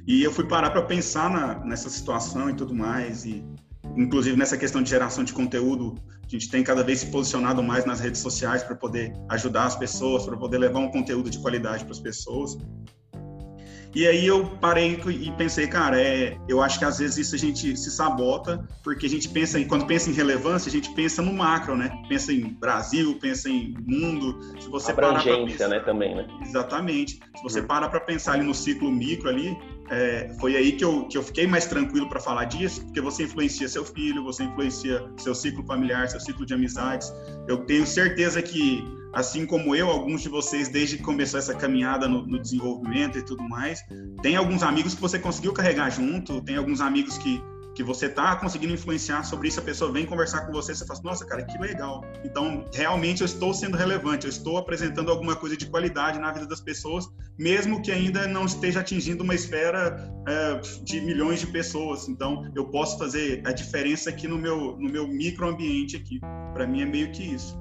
E 0.09 0.25
eu 0.25 0.33
fui 0.33 0.49
parar 0.49 0.71
para 0.71 0.83
pensar 0.83 1.31
na, 1.31 1.65
nessa 1.65 1.89
situação 1.89 2.51
e 2.51 2.55
tudo 2.55 2.75
mais. 2.75 3.25
E 3.25 3.47
inclusive 3.97 4.37
nessa 4.37 4.57
questão 4.57 4.83
de 4.83 4.91
geração 4.91 5.25
de 5.25 5.33
conteúdo, 5.33 5.95
a 6.27 6.29
gente 6.29 6.51
tem 6.51 6.63
cada 6.65 6.83
vez 6.83 7.01
se 7.01 7.07
posicionado 7.07 7.63
mais 7.63 7.85
nas 7.85 8.01
redes 8.01 8.21
sociais 8.21 8.63
para 8.63 8.75
poder 8.75 9.13
ajudar 9.29 9.65
as 9.65 9.77
pessoas, 9.77 10.25
para 10.25 10.37
poder 10.37 10.59
levar 10.59 10.81
um 10.81 10.91
conteúdo 10.91 11.31
de 11.31 11.39
qualidade 11.39 11.85
para 11.85 11.93
as 11.93 12.01
pessoas. 12.01 12.57
E 13.95 14.09
aí 14.09 14.27
eu 14.27 14.45
parei 14.61 15.01
e 15.09 15.31
pensei, 15.33 15.69
cara, 15.69 16.01
é, 16.01 16.37
eu 16.49 16.61
acho 16.61 16.81
que 16.81 16.85
às 16.85 16.99
vezes 16.99 17.17
isso 17.17 17.37
a 17.37 17.39
gente 17.39 17.77
se 17.77 17.91
sabota, 17.93 18.67
porque 18.83 19.07
a 19.07 19.09
gente 19.09 19.29
pensa 19.29 19.61
em, 19.61 19.69
quando 19.69 19.87
pensa 19.87 20.11
em 20.11 20.13
relevância, 20.13 20.69
a 20.69 20.73
gente 20.73 20.93
pensa 20.95 21.23
no 21.23 21.33
macro, 21.33 21.77
né? 21.77 21.93
Pensa 22.09 22.33
em 22.33 22.55
Brasil, 22.55 23.17
pensa 23.21 23.49
em 23.49 23.73
mundo. 23.87 24.41
Se 24.61 24.69
você 24.69 24.91
Abrangência, 24.91 25.47
pensar, 25.47 25.69
né, 25.69 25.79
também, 25.79 26.13
né? 26.13 26.27
Exatamente. 26.43 27.21
Se 27.37 27.43
você 27.43 27.61
uhum. 27.61 27.69
para 27.69 27.89
para 27.89 28.01
pensar 28.01 28.33
ali 28.33 28.43
no 28.43 28.53
ciclo 28.53 28.91
micro 28.91 29.29
ali, 29.29 29.57
é, 29.91 30.35
foi 30.41 30.57
aí 30.57 30.73
que 30.73 30.85
eu, 30.85 31.07
que 31.07 31.17
eu 31.17 31.23
fiquei 31.23 31.47
mais 31.47 31.67
tranquilo 31.67 32.09
para 32.09 32.21
falar 32.21 32.45
disso, 32.45 32.83
porque 32.85 33.01
você 33.01 33.25
influencia 33.25 33.69
seu 33.69 33.85
filho, 33.85 34.25
você 34.25 34.45
influencia 34.45 35.05
seu 35.19 35.35
ciclo 35.35 35.65
familiar, 35.67 36.09
seu 36.09 36.21
ciclo 36.21 36.47
de 36.47 36.55
amizades. 36.55 37.13
Eu 37.47 37.65
tenho 37.67 37.87
certeza 37.87 38.41
que 38.41 38.83
assim 39.13 39.47
como 39.47 39.77
eu, 39.77 39.89
alguns 39.89 40.23
de 40.23 40.29
vocês, 40.29 40.69
desde 40.69 40.97
que 40.97 41.03
começou 41.03 41.39
essa 41.39 41.55
caminhada 41.55 42.09
no, 42.09 42.27
no, 42.27 42.41
desenvolvimento 42.41 43.17
e 43.17 43.23
tudo 43.23 43.43
mais, 43.45 43.85
tem 44.23 44.35
alguns 44.35 44.63
amigos 44.63 44.95
que 44.95 45.01
você 45.01 45.19
conseguiu 45.19 45.53
carregar 45.53 45.89
junto, 45.91 46.41
tem 46.43 46.57
alguns 46.57 46.81
amigos 46.81 47.17
que, 47.17 47.41
que 47.75 47.83
você 47.83 48.09
tá 48.09 48.37
conseguindo 48.37 48.73
influenciar 48.73 49.25
sobre 49.25 49.49
isso, 49.49 49.59
a 49.59 49.63
pessoa 49.63 49.91
vem 49.91 50.07
conversar 50.07 50.47
com 50.47 50.53
você, 50.53 50.75
você 50.75 50.87
fala, 50.87 50.99
assim, 50.99 51.09
nossa, 51.09 51.27
cara, 51.27 51.43
que 51.43 51.59
legal. 51.59 52.05
Então, 52.25 52.65
realmente 52.73 53.21
eu 53.21 53.27
estou 53.27 53.53
sendo 53.53 53.77
relevante, 53.77 54.27
eu 54.27 54.31
estou 54.31 54.57
apresentando 54.59 55.11
alguma 55.11 55.35
coisa 55.35 55.57
de 55.57 55.67
qualidade 55.67 56.19
na 56.19 56.33
vida 56.33 56.47
das 56.47 56.61
pessoas, 56.61 57.09
mesmo 57.39 57.83
que 57.83 57.91
ainda 57.91 58.29
não 58.29 58.47
esteja 58.47 58.81
atingindo 58.81 59.25
uma 59.25 59.35
esfera 59.35 60.09
é, 60.29 60.61
de 60.83 61.01
milhões 61.01 61.41
de 61.41 61.49
pessoas. 61.49 62.09
Então, 62.09 62.51
eu 62.55 62.67
posso 62.67 62.97
fazer 62.97 63.43
a 63.45 63.53
diferença 63.53 64.11
aqui 64.11 64.29
no 64.29 64.39
meu, 64.39 64.77
no 64.79 64.89
meu 64.89 65.09
microambiente 65.09 65.97
aqui. 65.97 66.21
Para 66.53 66.67
mim 66.67 66.83
é 66.83 66.87
meio 66.87 67.11
que 67.11 67.23
isso. 67.23 67.59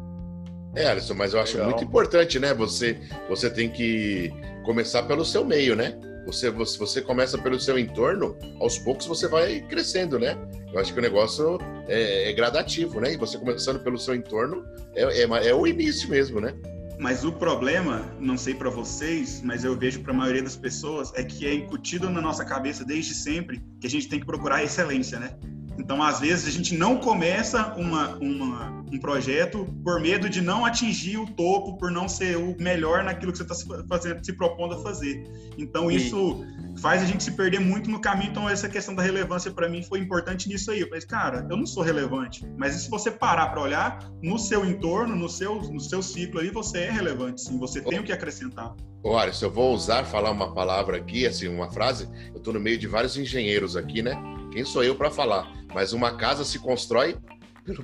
É, 0.75 0.87
Alisson, 0.87 1.13
mas 1.13 1.33
eu 1.33 1.39
acho 1.39 1.53
Legal. 1.53 1.69
muito 1.69 1.83
importante, 1.83 2.39
né? 2.39 2.53
Você, 2.53 2.99
você 3.29 3.49
tem 3.49 3.69
que 3.69 4.31
começar 4.63 5.03
pelo 5.03 5.23
seu 5.23 5.45
meio, 5.45 5.75
né? 5.75 5.99
Você, 6.25 6.49
você, 6.49 6.77
você 6.77 7.01
começa 7.01 7.37
pelo 7.37 7.59
seu 7.59 7.77
entorno, 7.77 8.37
aos 8.59 8.77
poucos 8.79 9.05
você 9.05 9.27
vai 9.27 9.61
crescendo, 9.61 10.17
né? 10.17 10.37
Eu 10.71 10.79
acho 10.79 10.93
que 10.93 10.99
o 10.99 11.01
negócio 11.01 11.59
é, 11.87 12.29
é 12.29 12.33
gradativo, 12.33 12.99
né? 12.99 13.13
E 13.13 13.17
você 13.17 13.37
começando 13.37 13.83
pelo 13.83 13.97
seu 13.97 14.15
entorno 14.15 14.65
é, 14.95 15.21
é, 15.21 15.47
é 15.47 15.53
o 15.53 15.67
início 15.67 16.09
mesmo, 16.09 16.39
né? 16.39 16.53
Mas 16.99 17.25
o 17.25 17.33
problema, 17.33 18.05
não 18.19 18.37
sei 18.37 18.53
para 18.53 18.69
vocês, 18.69 19.41
mas 19.43 19.63
eu 19.63 19.77
vejo 19.77 20.01
para 20.01 20.13
a 20.13 20.15
maioria 20.15 20.43
das 20.43 20.55
pessoas, 20.55 21.11
é 21.15 21.23
que 21.23 21.45
é 21.45 21.53
incutido 21.53 22.09
na 22.09 22.21
nossa 22.21 22.45
cabeça 22.45 22.85
desde 22.85 23.13
sempre 23.13 23.61
que 23.79 23.87
a 23.87 23.89
gente 23.89 24.07
tem 24.07 24.19
que 24.19 24.25
procurar 24.25 24.63
excelência, 24.63 25.19
né? 25.19 25.35
Então, 25.77 26.01
às 26.01 26.19
vezes, 26.19 26.47
a 26.47 26.51
gente 26.51 26.75
não 26.75 26.97
começa 26.97 27.73
uma, 27.75 28.15
uma, 28.17 28.83
um 28.91 28.99
projeto 28.99 29.65
por 29.83 29.99
medo 29.99 30.29
de 30.29 30.41
não 30.41 30.65
atingir 30.65 31.17
o 31.17 31.25
topo, 31.25 31.77
por 31.77 31.91
não 31.91 32.07
ser 32.07 32.37
o 32.37 32.55
melhor 32.59 33.03
naquilo 33.03 33.31
que 33.31 33.37
você 33.37 33.43
está 33.43 33.55
se, 33.55 33.65
fazendo, 33.87 34.23
se 34.23 34.33
propondo 34.33 34.75
a 34.75 34.83
fazer. 34.83 35.23
Então, 35.57 35.89
isso 35.89 36.45
faz 36.79 37.01
a 37.01 37.05
gente 37.05 37.23
se 37.23 37.31
perder 37.31 37.59
muito 37.59 37.89
no 37.89 37.99
caminho. 37.99 38.31
Então, 38.31 38.49
essa 38.49 38.69
questão 38.69 38.93
da 38.93 39.01
relevância, 39.01 39.51
para 39.51 39.67
mim, 39.67 39.83
foi 39.83 39.99
importante 39.99 40.47
nisso 40.47 40.71
aí. 40.71 40.81
Eu 40.81 40.87
falei, 40.87 41.01
cara, 41.05 41.45
eu 41.49 41.57
não 41.57 41.65
sou 41.65 41.83
relevante, 41.83 42.45
mas 42.57 42.75
se 42.75 42.89
você 42.89 43.09
parar 43.09 43.47
para 43.47 43.61
olhar 43.61 44.11
no 44.21 44.37
seu 44.37 44.65
entorno, 44.65 45.15
no 45.15 45.29
seu, 45.29 45.55
no 45.55 45.79
seu 45.79 46.01
ciclo 46.01 46.39
aí, 46.39 46.49
você 46.49 46.79
é 46.79 46.91
relevante, 46.91 47.41
sim. 47.41 47.57
Você 47.59 47.81
tem 47.81 47.99
o 47.99 48.03
que 48.03 48.11
acrescentar. 48.11 48.75
Olha, 49.03 49.33
se 49.33 49.43
eu 49.43 49.51
vou 49.51 49.73
usar, 49.73 50.05
falar 50.05 50.31
uma 50.31 50.53
palavra 50.53 50.97
aqui, 50.97 51.27
assim, 51.27 51.47
uma 51.47 51.69
frase, 51.69 52.07
eu 52.31 52.37
estou 52.37 52.53
no 52.53 52.59
meio 52.59 52.77
de 52.77 52.87
vários 52.87 53.17
engenheiros 53.17 53.75
aqui, 53.75 54.01
né? 54.01 54.15
Quem 54.53 54.63
sou 54.63 54.83
eu 54.83 54.95
para 54.95 55.09
falar? 55.09 55.51
Mas 55.73 55.93
uma 55.93 56.15
casa 56.15 56.45
se 56.45 56.59
constrói 56.59 57.17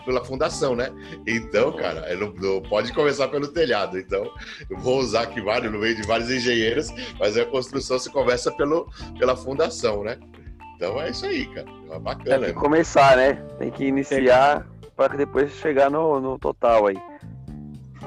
pela 0.06 0.24
fundação, 0.24 0.76
né? 0.76 0.90
Então, 1.26 1.72
cara, 1.72 2.16
não, 2.16 2.32
não, 2.34 2.62
pode 2.62 2.94
começar 2.94 3.28
pelo 3.30 3.48
telhado. 3.48 3.98
Então, 3.98 4.32
eu 4.70 4.78
vou 4.78 5.00
usar 5.00 5.24
aqui 5.24 5.42
vários, 5.42 5.72
no 5.72 5.80
meio 5.80 5.96
de 5.96 6.06
vários 6.06 6.30
engenheiros, 6.30 6.90
mas 7.20 7.36
a 7.38 7.46
construção 7.46 7.98
se 7.98 8.12
começa 8.12 8.52
pelo, 8.52 8.88
pela 9.18 9.36
fundação, 9.36 10.04
né? 10.04 10.18
Então 10.76 11.02
é 11.02 11.10
isso 11.10 11.26
aí, 11.26 11.46
cara. 11.48 11.68
É 11.92 12.00
bacana. 12.00 12.46
Tem 12.46 12.54
que 12.54 12.60
começar, 12.60 13.18
né? 13.18 13.34
Tem 13.58 13.72
que 13.72 13.86
iniciar 13.86 14.68
para 14.96 15.18
depois 15.18 15.52
chegar 15.54 15.90
no, 15.90 16.20
no 16.20 16.38
total 16.38 16.86
aí. 16.88 16.98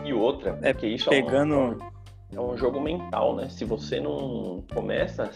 E 0.05 0.13
outra, 0.13 0.59
é 0.63 0.73
que 0.73 0.87
isso 0.87 1.11
pegando... 1.11 1.55
é, 2.33 2.39
um, 2.39 2.51
é 2.51 2.53
um 2.53 2.57
jogo 2.57 2.81
mental, 2.81 3.35
né? 3.35 3.49
Se 3.49 3.65
você 3.65 4.01
não 4.01 4.65
começa, 4.73 5.31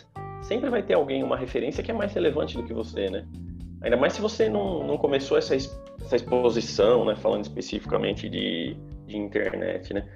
sempre 0.47 0.71
vai 0.71 0.83
ter 0.83 0.95
alguém, 0.95 1.23
uma 1.23 1.37
referência 1.37 1.83
que 1.83 1.91
é 1.91 1.95
mais 1.95 2.13
relevante 2.13 2.57
do 2.57 2.63
que 2.63 2.73
você, 2.73 3.11
né? 3.11 3.27
Ainda 3.83 3.97
mais 3.97 4.15
se 4.15 4.21
você 4.21 4.49
não, 4.49 4.87
não 4.87 4.97
começou 4.97 5.37
essa, 5.37 5.55
essa 5.55 6.17
exposição, 6.17 7.05
né? 7.05 7.15
Falando 7.17 7.43
especificamente 7.43 8.29
de, 8.29 8.77
de 9.07 9.17
internet, 9.17 9.93
né? 9.93 10.07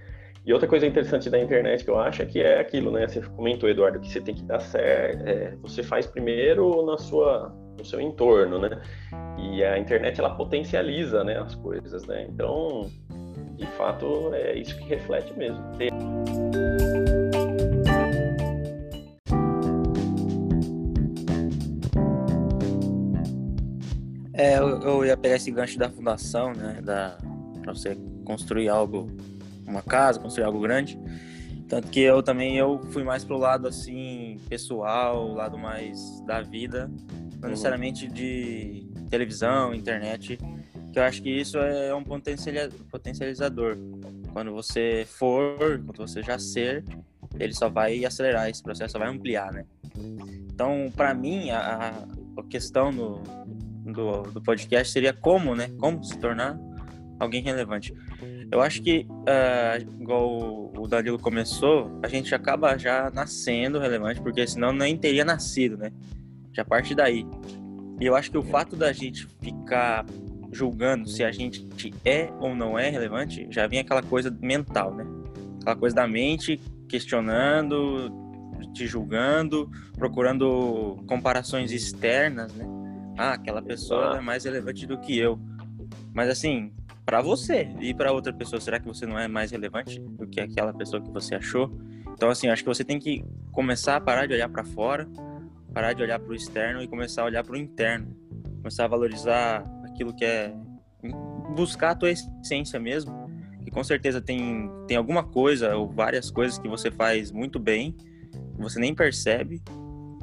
E 0.46 0.52
outra 0.52 0.66
coisa 0.66 0.86
interessante 0.86 1.28
da 1.28 1.38
internet 1.38 1.84
que 1.84 1.90
eu 1.90 1.98
acho 1.98 2.22
é 2.22 2.26
que 2.26 2.40
é 2.40 2.58
aquilo, 2.58 2.90
né? 2.90 3.06
Você 3.06 3.20
comentou, 3.20 3.68
Eduardo, 3.68 4.00
que 4.00 4.08
você 4.08 4.20
tem 4.20 4.34
que 4.34 4.42
dar 4.42 4.60
certo. 4.60 5.28
É, 5.28 5.54
você 5.60 5.82
faz 5.82 6.06
primeiro 6.06 6.86
na 6.86 6.96
sua, 6.96 7.54
no 7.76 7.84
seu 7.84 8.00
entorno, 8.00 8.58
né? 8.58 8.80
E 9.38 9.62
a 9.62 9.78
internet 9.78 10.18
ela 10.18 10.34
potencializa, 10.34 11.22
né, 11.24 11.38
as 11.38 11.54
coisas, 11.54 12.06
né? 12.06 12.26
Então, 12.28 12.90
de 13.56 13.66
fato, 13.76 14.30
é 14.32 14.54
isso 14.54 14.76
que 14.78 14.84
reflete 14.84 15.32
mesmo. 15.36 15.62
É, 24.40 24.58
eu, 24.58 24.80
eu, 24.80 25.04
ia 25.04 25.18
pegar 25.18 25.36
esse 25.36 25.50
gancho 25.50 25.78
da 25.78 25.90
fundação, 25.90 26.54
né? 26.54 26.80
Da, 26.82 27.18
pra 27.60 27.74
você 27.74 27.94
construir 28.24 28.70
algo, 28.70 29.06
uma 29.66 29.82
casa, 29.82 30.18
construir 30.18 30.44
algo 30.44 30.58
grande. 30.60 30.98
Tanto 31.68 31.88
que 31.88 32.00
eu 32.00 32.22
também 32.22 32.56
eu 32.56 32.80
fui 32.90 33.04
mais 33.04 33.22
pro 33.22 33.36
lado 33.36 33.68
assim, 33.68 34.40
pessoal, 34.48 35.34
lado 35.34 35.58
mais 35.58 36.22
da 36.22 36.40
vida, 36.40 36.90
não 37.34 37.42
uhum. 37.42 37.50
necessariamente 37.50 38.08
de 38.08 38.88
televisão, 39.10 39.74
internet, 39.74 40.38
que 40.90 40.98
eu 40.98 41.02
acho 41.02 41.20
que 41.20 41.28
isso 41.28 41.58
é 41.58 41.94
um 41.94 42.02
potencializador. 42.02 43.76
Quando 44.32 44.52
você 44.52 45.06
for, 45.06 45.82
quando 45.84 45.98
você 45.98 46.22
já 46.22 46.38
ser, 46.38 46.82
ele 47.38 47.52
só 47.52 47.68
vai 47.68 48.06
acelerar 48.06 48.48
esse 48.48 48.62
processo, 48.62 48.92
só 48.92 48.98
vai 48.98 49.08
ampliar, 49.08 49.52
né? 49.52 49.66
Então, 50.60 50.90
para 50.96 51.12
mim, 51.12 51.50
a, 51.50 52.06
a 52.36 52.42
questão 52.44 52.90
no, 52.90 53.22
do, 53.90 54.22
do 54.22 54.40
podcast 54.40 54.92
seria 54.92 55.12
como, 55.12 55.54
né? 55.54 55.68
Como 55.78 56.02
se 56.04 56.18
tornar 56.18 56.58
alguém 57.18 57.42
relevante. 57.42 57.94
Eu 58.50 58.60
acho 58.60 58.82
que, 58.82 59.06
uh, 59.08 60.00
igual 60.00 60.72
o 60.76 60.88
Danilo 60.88 61.18
começou, 61.18 62.00
a 62.02 62.08
gente 62.08 62.34
acaba 62.34 62.76
já 62.76 63.10
nascendo 63.10 63.78
relevante, 63.78 64.20
porque 64.20 64.44
senão 64.46 64.72
nem 64.72 64.96
teria 64.96 65.24
nascido, 65.24 65.76
né? 65.76 65.92
Já 66.52 66.64
parte 66.64 66.94
daí. 66.94 67.24
E 68.00 68.06
eu 68.06 68.16
acho 68.16 68.30
que 68.30 68.38
o 68.38 68.42
fato 68.42 68.74
da 68.74 68.92
gente 68.92 69.28
ficar 69.40 70.06
julgando 70.50 71.08
se 71.08 71.22
a 71.22 71.30
gente 71.30 71.68
é 72.04 72.28
ou 72.40 72.56
não 72.56 72.78
é 72.78 72.88
relevante, 72.88 73.46
já 73.50 73.66
vem 73.66 73.78
aquela 73.78 74.02
coisa 74.02 74.36
mental, 74.40 74.94
né? 74.94 75.06
Aquela 75.60 75.76
coisa 75.76 75.94
da 75.94 76.08
mente 76.08 76.60
questionando, 76.88 78.10
te 78.72 78.86
julgando, 78.86 79.70
procurando 79.96 80.98
comparações 81.06 81.70
externas, 81.70 82.52
né? 82.54 82.66
Ah, 83.20 83.34
aquela 83.34 83.60
pessoa 83.60 84.16
é 84.16 84.20
mais 84.20 84.44
relevante 84.44 84.86
do 84.86 84.98
que 84.98 85.18
eu. 85.18 85.38
Mas 86.14 86.30
assim, 86.30 86.72
para 87.04 87.20
você 87.20 87.68
e 87.78 87.92
para 87.92 88.12
outra 88.12 88.32
pessoa, 88.32 88.58
será 88.58 88.80
que 88.80 88.86
você 88.86 89.04
não 89.04 89.18
é 89.18 89.28
mais 89.28 89.50
relevante 89.50 90.00
do 90.00 90.26
que 90.26 90.40
aquela 90.40 90.72
pessoa 90.72 91.02
que 91.02 91.10
você 91.10 91.34
achou? 91.34 91.70
Então 92.14 92.30
assim, 92.30 92.48
acho 92.48 92.62
que 92.62 92.68
você 92.68 92.82
tem 92.82 92.98
que 92.98 93.22
começar 93.52 93.96
a 93.96 94.00
parar 94.00 94.26
de 94.26 94.32
olhar 94.32 94.48
para 94.48 94.64
fora, 94.64 95.06
parar 95.74 95.92
de 95.92 96.02
olhar 96.02 96.18
para 96.18 96.32
o 96.32 96.34
externo 96.34 96.82
e 96.82 96.88
começar 96.88 97.20
a 97.20 97.24
olhar 97.26 97.44
para 97.44 97.52
o 97.52 97.58
interno, 97.58 98.16
começar 98.56 98.86
a 98.86 98.88
valorizar 98.88 99.64
aquilo 99.84 100.16
que 100.16 100.24
é 100.24 100.54
buscar 101.54 101.90
a 101.90 101.94
tua 101.94 102.10
essência 102.10 102.80
mesmo, 102.80 103.12
que 103.62 103.70
com 103.70 103.84
certeza 103.84 104.22
tem 104.22 104.70
tem 104.88 104.96
alguma 104.96 105.24
coisa 105.24 105.76
ou 105.76 105.90
várias 105.90 106.30
coisas 106.30 106.58
que 106.58 106.68
você 106.68 106.90
faz 106.90 107.30
muito 107.30 107.58
bem, 107.58 107.92
que 107.92 108.62
você 108.62 108.80
nem 108.80 108.94
percebe 108.94 109.62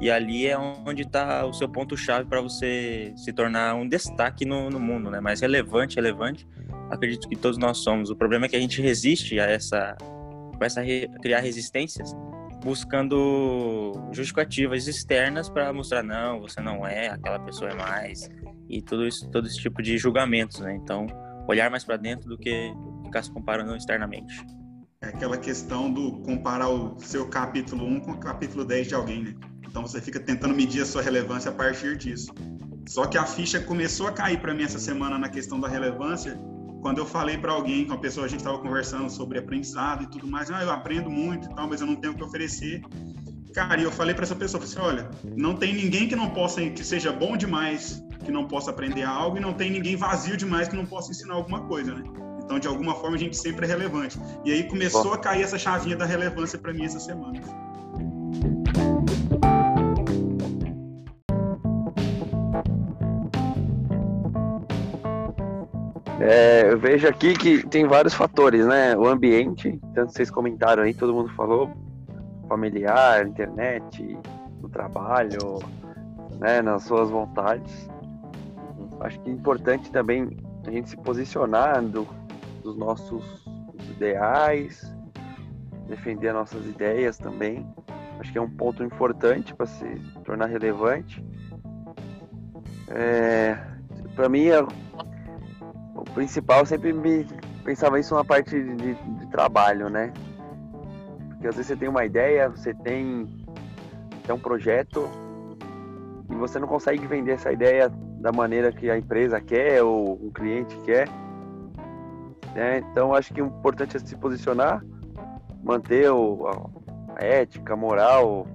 e 0.00 0.10
ali 0.10 0.46
é 0.46 0.56
onde 0.56 1.02
está 1.02 1.44
o 1.44 1.52
seu 1.52 1.68
ponto-chave 1.68 2.28
para 2.28 2.40
você 2.40 3.12
se 3.16 3.32
tornar 3.32 3.74
um 3.74 3.88
destaque 3.88 4.44
no, 4.44 4.70
no, 4.70 4.78
mundo, 4.78 5.10
né? 5.10 5.20
Mais 5.20 5.40
relevante, 5.40 5.96
relevante. 5.96 6.46
Acredito 6.90 7.28
que 7.28 7.36
todos 7.36 7.58
nós 7.58 7.78
somos. 7.78 8.08
O 8.08 8.16
problema 8.16 8.46
é 8.46 8.48
que 8.48 8.56
a 8.56 8.60
gente 8.60 8.80
resiste 8.80 9.40
a 9.40 9.46
essa, 9.46 9.96
a 10.60 10.64
essa 10.64 10.80
re, 10.80 11.08
criar 11.20 11.40
resistências, 11.40 12.14
buscando 12.62 13.92
justificativas 14.12 14.86
externas 14.86 15.48
para 15.48 15.72
mostrar 15.72 16.02
não, 16.04 16.40
você 16.40 16.60
não 16.60 16.86
é, 16.86 17.08
aquela 17.08 17.40
pessoa 17.40 17.70
é 17.70 17.74
mais 17.74 18.30
e 18.68 18.82
tudo 18.82 19.06
isso, 19.06 19.28
todo 19.30 19.46
esse 19.46 19.58
tipo 19.58 19.82
de 19.82 19.96
julgamentos, 19.96 20.60
né? 20.60 20.74
Então, 20.74 21.06
olhar 21.48 21.70
mais 21.70 21.84
para 21.84 21.96
dentro 21.96 22.28
do 22.28 22.38
que 22.38 22.72
ficar 23.04 23.22
se 23.22 23.32
comparando 23.32 23.74
externamente. 23.74 24.44
É 25.00 25.08
aquela 25.08 25.38
questão 25.38 25.90
do 25.90 26.20
comparar 26.22 26.68
o 26.68 26.98
seu 26.98 27.28
capítulo 27.28 27.86
1 27.86 28.00
com 28.00 28.10
o 28.12 28.18
capítulo 28.18 28.64
10 28.64 28.88
de 28.88 28.94
alguém, 28.94 29.22
né? 29.22 29.34
Então 29.78 29.86
você 29.86 30.00
fica 30.00 30.18
tentando 30.18 30.52
medir 30.54 30.82
a 30.82 30.84
sua 30.84 31.00
relevância 31.00 31.52
a 31.52 31.54
partir 31.54 31.96
disso. 31.96 32.34
Só 32.88 33.06
que 33.06 33.16
a 33.16 33.24
ficha 33.24 33.60
começou 33.60 34.08
a 34.08 34.12
cair 34.12 34.40
para 34.40 34.52
mim 34.52 34.64
essa 34.64 34.80
semana 34.80 35.16
na 35.16 35.28
questão 35.28 35.60
da 35.60 35.68
relevância, 35.68 36.36
quando 36.82 36.98
eu 36.98 37.06
falei 37.06 37.38
para 37.38 37.52
alguém, 37.52 37.86
com 37.86 37.92
a 37.92 37.98
pessoa, 37.98 38.26
a 38.26 38.28
gente 38.28 38.40
estava 38.40 38.58
conversando 38.58 39.08
sobre 39.08 39.38
aprendizado 39.38 40.02
e 40.02 40.08
tudo 40.08 40.26
mais, 40.26 40.50
ah, 40.50 40.64
eu 40.64 40.72
aprendo 40.72 41.08
muito 41.08 41.48
e 41.48 41.54
tal, 41.54 41.68
mas 41.68 41.80
eu 41.80 41.86
não 41.86 41.94
tenho 41.94 42.12
o 42.12 42.16
que 42.16 42.24
oferecer. 42.24 42.82
Cara, 43.54 43.80
e 43.80 43.84
eu 43.84 43.92
falei 43.92 44.16
para 44.16 44.24
essa 44.24 44.34
pessoa, 44.34 44.60
falei 44.60 44.76
assim, 44.76 45.00
olha, 45.00 45.10
não 45.36 45.54
tem 45.54 45.72
ninguém 45.72 46.08
que 46.08 46.16
não 46.16 46.30
possa, 46.30 46.60
que 46.70 46.82
seja 46.82 47.12
bom 47.12 47.36
demais, 47.36 48.02
que 48.24 48.32
não 48.32 48.48
possa 48.48 48.72
aprender 48.72 49.04
algo, 49.04 49.36
e 49.36 49.40
não 49.40 49.52
tem 49.52 49.70
ninguém 49.70 49.94
vazio 49.94 50.36
demais 50.36 50.66
que 50.66 50.74
não 50.74 50.86
possa 50.86 51.12
ensinar 51.12 51.34
alguma 51.34 51.60
coisa, 51.68 51.94
né? 51.94 52.02
Então, 52.42 52.58
de 52.58 52.66
alguma 52.66 52.96
forma, 52.96 53.14
a 53.14 53.18
gente 53.18 53.36
sempre 53.36 53.64
é 53.64 53.68
relevante. 53.68 54.18
E 54.44 54.50
aí 54.50 54.64
começou 54.64 55.12
a 55.12 55.18
cair 55.18 55.42
essa 55.42 55.56
chavinha 55.56 55.96
da 55.96 56.04
relevância 56.04 56.58
para 56.58 56.72
mim 56.72 56.84
essa 56.84 56.98
semana. 56.98 57.40
É, 66.30 66.70
eu 66.70 66.78
vejo 66.78 67.08
aqui 67.08 67.32
que 67.32 67.66
tem 67.68 67.86
vários 67.86 68.12
fatores, 68.12 68.66
né? 68.66 68.94
O 68.94 69.08
ambiente, 69.08 69.80
tanto 69.94 70.12
vocês 70.12 70.30
comentaram 70.30 70.82
aí, 70.82 70.92
todo 70.92 71.14
mundo 71.14 71.30
falou, 71.30 71.72
familiar, 72.46 73.26
internet, 73.26 74.18
no 74.60 74.68
trabalho, 74.68 75.58
né, 76.38 76.60
nas 76.60 76.82
suas 76.82 77.08
vontades. 77.08 77.88
Acho 79.00 79.18
que 79.20 79.30
é 79.30 79.32
importante 79.32 79.90
também 79.90 80.36
a 80.66 80.70
gente 80.70 80.90
se 80.90 80.98
posicionar 80.98 81.82
do, 81.82 82.06
dos 82.62 82.76
nossos 82.76 83.24
ideais, 83.88 84.94
defender 85.86 86.34
nossas 86.34 86.66
ideias 86.66 87.16
também. 87.16 87.66
Acho 88.20 88.30
que 88.32 88.36
é 88.36 88.42
um 88.42 88.50
ponto 88.50 88.84
importante 88.84 89.54
para 89.54 89.64
se 89.64 89.86
tornar 90.26 90.44
relevante. 90.44 91.24
É, 92.88 93.56
para 94.14 94.28
mim, 94.28 94.48
é, 94.48 94.60
o 94.60 94.68
principal 96.14 96.64
sempre 96.66 96.92
me 96.92 97.26
pensava 97.64 98.00
isso 98.00 98.14
na 98.14 98.24
parte 98.24 98.50
de, 98.62 98.94
de, 98.94 99.26
trabalho, 99.30 99.88
né? 99.88 100.12
Porque 101.30 101.48
às 101.48 101.54
vezes 101.54 101.66
você 101.66 101.76
tem 101.76 101.88
uma 101.88 102.04
ideia, 102.04 102.48
você 102.48 102.72
tem, 102.74 103.26
tem 104.24 104.34
um 104.34 104.38
projeto 104.38 105.08
e 106.30 106.34
você 106.34 106.58
não 106.58 106.66
consegue 106.66 107.06
vender 107.06 107.32
essa 107.32 107.52
ideia 107.52 107.90
da 108.20 108.32
maneira 108.32 108.72
que 108.72 108.90
a 108.90 108.96
empresa 108.96 109.40
quer 109.40 109.82
ou 109.82 110.14
o 110.14 110.30
cliente 110.32 110.76
quer. 110.78 111.08
Né? 112.54 112.78
Então 112.78 113.14
acho 113.14 113.32
que 113.32 113.40
o 113.40 113.46
importante 113.46 113.96
é 113.96 114.00
se 114.00 114.16
posicionar, 114.16 114.82
manter 115.62 116.10
o, 116.10 116.46
a 117.16 117.24
ética, 117.24 117.74
a 117.74 117.76
moral, 117.76 118.46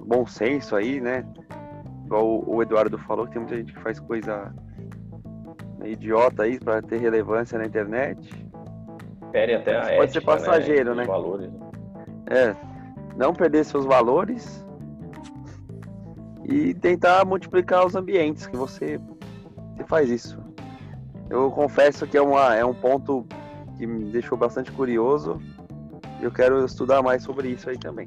o 0.00 0.04
bom 0.04 0.26
senso 0.26 0.74
aí, 0.74 1.00
né? 1.00 1.24
Igual 2.04 2.42
o 2.48 2.62
Eduardo 2.62 2.96
falou, 2.98 3.26
que 3.26 3.32
tem 3.32 3.42
muita 3.42 3.56
gente 3.56 3.72
que 3.72 3.80
faz 3.80 4.00
coisa 4.00 4.52
idiota 5.84 6.44
aí 6.44 6.58
para 6.58 6.80
ter 6.82 6.98
relevância 6.98 7.58
na 7.58 7.66
internet. 7.66 8.30
Fere 9.32 9.54
até 9.54 9.76
a 9.76 9.80
Pode 9.80 9.94
ética, 9.94 10.12
ser 10.12 10.20
passageiro, 10.22 10.94
né? 10.94 11.02
né? 11.02 11.06
Valores. 11.06 11.52
Né? 11.52 11.60
É. 12.28 12.56
Não 13.16 13.32
perder 13.32 13.64
seus 13.64 13.84
valores 13.84 14.64
e 16.44 16.74
tentar 16.74 17.24
multiplicar 17.24 17.84
os 17.84 17.94
ambientes 17.94 18.46
que 18.46 18.56
você, 18.56 19.00
você 19.74 19.84
faz 19.84 20.10
isso. 20.10 20.38
Eu 21.28 21.50
confesso 21.50 22.06
que 22.06 22.16
é, 22.16 22.22
uma, 22.22 22.54
é 22.54 22.64
um 22.64 22.74
ponto 22.74 23.26
que 23.76 23.86
me 23.86 24.04
deixou 24.10 24.38
bastante 24.38 24.70
curioso. 24.72 25.40
Eu 26.20 26.30
quero 26.30 26.64
estudar 26.64 27.02
mais 27.02 27.22
sobre 27.22 27.48
isso 27.48 27.68
aí 27.68 27.78
também. 27.78 28.06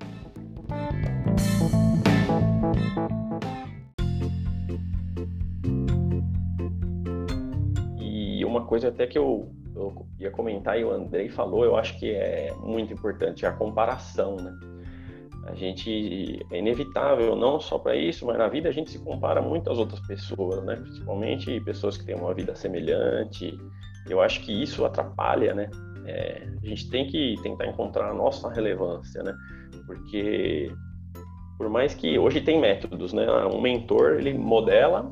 Coisa 8.70 8.90
até 8.90 9.08
que 9.08 9.18
eu, 9.18 9.52
eu 9.76 10.06
ia 10.20 10.30
comentar 10.30 10.80
e 10.80 10.86
o 10.86 10.92
Andrei 10.92 11.28
falou, 11.28 11.66
eu 11.66 11.76
acho 11.76 11.98
que 11.98 12.12
é 12.12 12.54
muito 12.62 12.94
importante, 12.94 13.44
a 13.44 13.52
comparação, 13.52 14.36
né? 14.36 14.56
A 15.48 15.56
gente 15.56 16.46
é 16.52 16.60
inevitável, 16.60 17.36
não 17.36 17.60
só 17.60 17.80
para 17.80 17.96
isso, 17.96 18.28
mas 18.28 18.38
na 18.38 18.48
vida 18.48 18.70
a 18.70 18.72
gente 18.72 18.92
se 18.92 19.00
compara 19.00 19.42
muito 19.42 19.72
às 19.72 19.80
outras 19.80 20.00
pessoas, 20.02 20.64
né? 20.64 20.76
Principalmente 20.76 21.60
pessoas 21.62 21.98
que 21.98 22.06
têm 22.06 22.16
uma 22.16 22.32
vida 22.36 22.54
semelhante. 22.54 23.58
Eu 24.08 24.22
acho 24.22 24.42
que 24.42 24.52
isso 24.52 24.86
atrapalha, 24.86 25.56
né? 25.56 25.68
É, 26.06 26.48
a 26.62 26.68
gente 26.68 26.88
tem 26.92 27.08
que 27.08 27.36
tentar 27.42 27.66
encontrar 27.66 28.12
a 28.12 28.14
nossa 28.14 28.54
relevância, 28.54 29.24
né? 29.24 29.36
Porque 29.88 30.72
por 31.58 31.68
mais 31.68 31.96
que 31.96 32.20
hoje 32.20 32.42
tem 32.42 32.62
métodos, 32.62 33.14
né? 33.14 33.26
Um 33.52 33.60
mentor 33.60 34.18
ele 34.20 34.38
modela, 34.38 35.12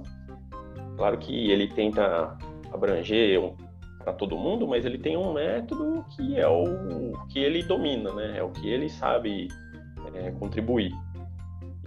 claro 0.96 1.18
que 1.18 1.50
ele 1.50 1.68
tenta 1.70 2.38
abranger 2.78 3.54
para 4.00 4.14
todo 4.14 4.38
mundo, 4.38 4.68
mas 4.68 4.86
ele 4.86 4.98
tem 4.98 5.18
um 5.18 5.34
método 5.34 6.06
que 6.16 6.40
é 6.40 6.48
o 6.48 7.12
que 7.28 7.40
ele 7.40 7.62
domina, 7.64 8.14
né? 8.14 8.38
É 8.38 8.44
o 8.44 8.50
que 8.50 8.70
ele 8.70 8.90
sabe 8.90 9.50
é, 10.14 10.32
contribuir. 10.32 10.94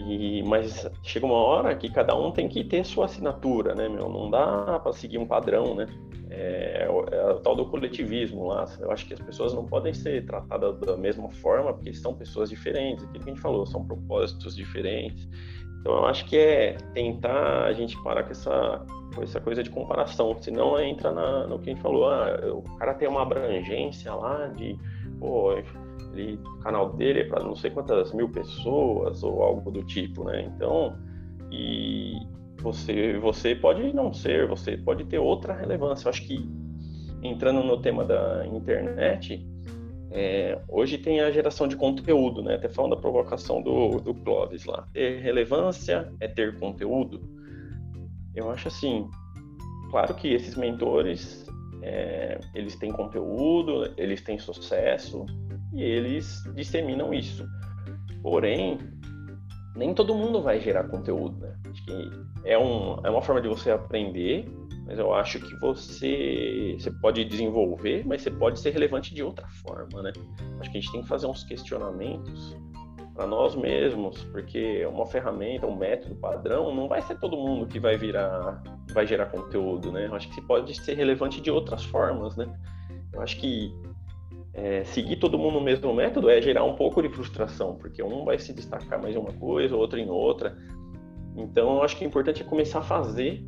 E, 0.07 0.43
mas 0.43 0.89
chega 1.03 1.27
uma 1.27 1.37
hora 1.37 1.75
que 1.75 1.89
cada 1.91 2.15
um 2.15 2.31
tem 2.31 2.49
que 2.49 2.65
ter 2.65 2.85
sua 2.85 3.05
assinatura, 3.05 3.75
né, 3.75 3.89
meu? 3.89 4.09
Não 4.09 4.31
dá 4.31 4.79
para 4.81 4.93
seguir 4.93 5.19
um 5.19 5.27
padrão, 5.27 5.75
né? 5.75 5.87
É, 6.31 6.85
é, 6.85 7.33
o 7.33 7.41
tal 7.41 7.57
do 7.57 7.67
coletivismo 7.67 8.47
lá. 8.47 8.65
Eu 8.79 8.91
acho 8.91 9.07
que 9.07 9.15
as 9.15 9.21
pessoas 9.21 9.53
não 9.53 9.67
podem 9.67 9.93
ser 9.93 10.25
tratadas 10.27 10.79
da 10.79 10.97
mesma 10.97 11.29
forma 11.29 11.73
porque 11.73 11.93
são 11.93 12.15
pessoas 12.15 12.49
diferentes. 12.51 13.05
Aquilo 13.05 13.25
que 13.25 13.31
a 13.31 13.35
gente 13.35 13.43
falou, 13.43 13.67
são 13.67 13.85
propósitos 13.85 14.55
diferentes. 14.55 15.29
Então 15.81 15.93
eu 15.93 16.07
acho 16.07 16.25
que 16.27 16.37
é 16.37 16.77
tentar 16.93 17.65
a 17.65 17.73
gente 17.73 18.01
parar 18.03 18.25
com 18.25 18.31
essa, 18.31 18.87
com 19.15 19.23
essa 19.23 19.41
coisa 19.41 19.63
de 19.63 19.71
comparação, 19.71 20.37
senão 20.41 20.79
entra 20.79 21.11
na, 21.11 21.47
no 21.47 21.59
que 21.59 21.71
a 21.71 21.73
gente 21.73 21.83
falou, 21.83 22.09
ah, 22.09 22.39
o 22.53 22.63
cara 22.77 22.95
tem 22.95 23.09
uma 23.09 23.23
abrangência 23.23 24.15
lá 24.15 24.47
de, 24.49 24.77
pô, 25.19 25.55
ele, 26.15 26.39
o 26.45 26.59
canal 26.59 26.93
dele 26.93 27.21
é 27.21 27.25
para 27.25 27.43
não 27.43 27.55
sei 27.55 27.71
quantas 27.71 28.13
mil 28.13 28.29
pessoas 28.29 29.23
ou 29.23 29.43
algo 29.43 29.71
do 29.71 29.83
tipo, 29.83 30.25
né? 30.25 30.43
Então, 30.55 30.97
e 31.51 32.19
você, 32.59 33.19
você 33.19 33.55
pode 33.55 33.93
não 33.95 34.13
ser, 34.13 34.47
você 34.47 34.77
pode 34.77 35.05
ter 35.05 35.19
outra 35.19 35.55
relevância. 35.55 36.07
Eu 36.07 36.11
acho 36.11 36.27
que 36.27 36.49
entrando 37.23 37.63
no 37.63 37.81
tema 37.81 38.05
da 38.05 38.47
internet, 38.47 39.47
é, 40.11 40.61
hoje 40.69 40.99
tem 40.99 41.21
a 41.21 41.31
geração 41.31 41.69
de 41.69 41.77
conteúdo, 41.77 42.43
né? 42.43 42.57
Até 42.57 42.69
falando 42.69 42.97
da 42.97 43.01
provocação 43.01 43.63
do, 43.63 44.01
do 44.01 44.13
Clóvis 44.13 44.65
lá. 44.65 44.87
Ter 44.93 45.21
relevância 45.21 46.13
é 46.19 46.27
ter 46.27 46.59
conteúdo. 46.59 47.21
Eu 48.35 48.51
acho 48.51 48.69
assim, 48.69 49.09
claro 49.91 50.15
que 50.15 50.33
esses 50.33 50.57
mentores, 50.57 51.47
é, 51.83 52.41
eles 52.55 52.75
têm 52.77 52.91
conteúdo, 52.91 53.93
eles 53.97 54.21
têm 54.23 54.39
sucesso 54.39 55.27
e 55.73 55.83
eles 55.83 56.43
disseminam 56.55 57.15
isso. 57.15 57.47
Porém, 58.21 58.79
nem 59.77 59.95
todo 59.95 60.15
mundo 60.15 60.43
vai 60.43 60.61
gerar 60.61 60.89
conteúdo, 60.89 61.39
né? 61.39 61.57
Acho 61.71 61.85
que 61.85 62.11
é, 62.45 62.59
um, 62.59 62.99
é 63.05 63.11
uma 63.11 63.23
forma 63.23 63.41
de 63.41 63.49
você 63.49 63.71
aprender 63.71 64.45
mas 64.87 64.99
eu 64.99 65.15
acho 65.15 65.39
que 65.39 65.55
você, 65.61 66.77
você 66.79 66.91
pode 66.91 67.25
desenvolver, 67.25 68.05
mas 68.07 68.23
você 68.23 68.31
pode 68.31 68.59
ser 68.59 68.71
relevante 68.71 69.15
de 69.15 69.23
outra 69.23 69.47
forma, 69.49 70.03
né? 70.03 70.13
Acho 70.59 70.71
que 70.71 70.79
a 70.79 70.81
gente 70.81 70.93
tem 70.93 71.03
que 71.03 71.09
fazer 71.09 71.27
uns 71.27 71.45
questionamentos 71.45 72.57
para 73.15 73.27
nós 73.27 73.55
mesmos, 73.55 74.25
porque 74.25 74.85
uma 74.87 75.07
ferramenta, 75.07 75.67
um 75.67 75.77
método 75.77 76.15
padrão, 76.17 76.75
não 76.75 76.89
vai 76.89 77.03
ser 77.03 77.19
todo 77.19 77.37
mundo 77.37 77.67
que 77.67 77.79
vai 77.79 77.97
virar, 77.97 78.63
vai 78.93 79.07
gerar 79.07 79.27
conteúdo, 79.27 79.93
né? 79.93 80.07
Eu 80.07 80.15
acho 80.15 80.29
que 80.29 80.35
você 80.35 80.43
pode 80.43 80.75
ser 80.75 80.95
relevante 80.95 81.41
de 81.41 81.51
outras 81.51 81.85
formas, 81.85 82.37
né? 82.37 82.53
Eu 83.13 83.21
acho 83.21 83.37
que 83.37 83.73
é, 84.55 84.85
seguir 84.85 85.17
todo 85.17 85.39
mundo 85.39 85.55
no 85.55 85.61
mesmo 85.61 85.93
método 85.95 86.29
é 86.29 86.41
gerar 86.41 86.65
um 86.65 86.75
pouco 86.75 87.03
de 87.03 87.09
frustração, 87.09 87.77
porque 87.77 88.03
um 88.03 88.25
vai 88.25 88.39
se 88.39 88.53
destacar 88.53 89.01
mais 89.01 89.15
em 89.15 89.19
uma 89.19 89.33
coisa, 89.33 89.77
outro 89.77 89.99
em 89.99 90.09
outra. 90.09 90.57
Então, 91.37 91.77
eu 91.77 91.83
acho 91.83 91.97
que 91.97 92.05
o 92.05 92.09
importante 92.09 92.43
é 92.43 92.45
começar 92.45 92.81
a 92.81 92.83
fazer 92.83 93.45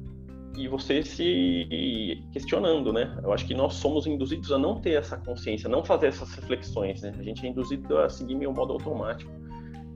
e 0.57 0.69
você 0.69 1.03
se 1.03 2.23
questionando, 2.33 2.93
né? 2.93 3.19
Eu 3.23 3.33
acho 3.33 3.47
que 3.47 3.55
nós 3.55 3.75
somos 3.75 4.07
induzidos 4.07 4.53
a 4.53 4.59
não 4.59 4.81
ter 4.81 4.93
essa 4.93 5.17
consciência, 5.17 5.69
não 5.69 5.85
fazer 5.85 6.09
essas 6.09 6.31
reflexões, 6.35 7.01
né? 7.03 7.15
A 7.19 7.23
gente 7.23 7.45
é 7.47 7.49
induzido 7.49 7.99
a 7.99 8.09
seguir 8.09 8.35
meio 8.35 8.53
modo 8.53 8.73
automático. 8.75 9.31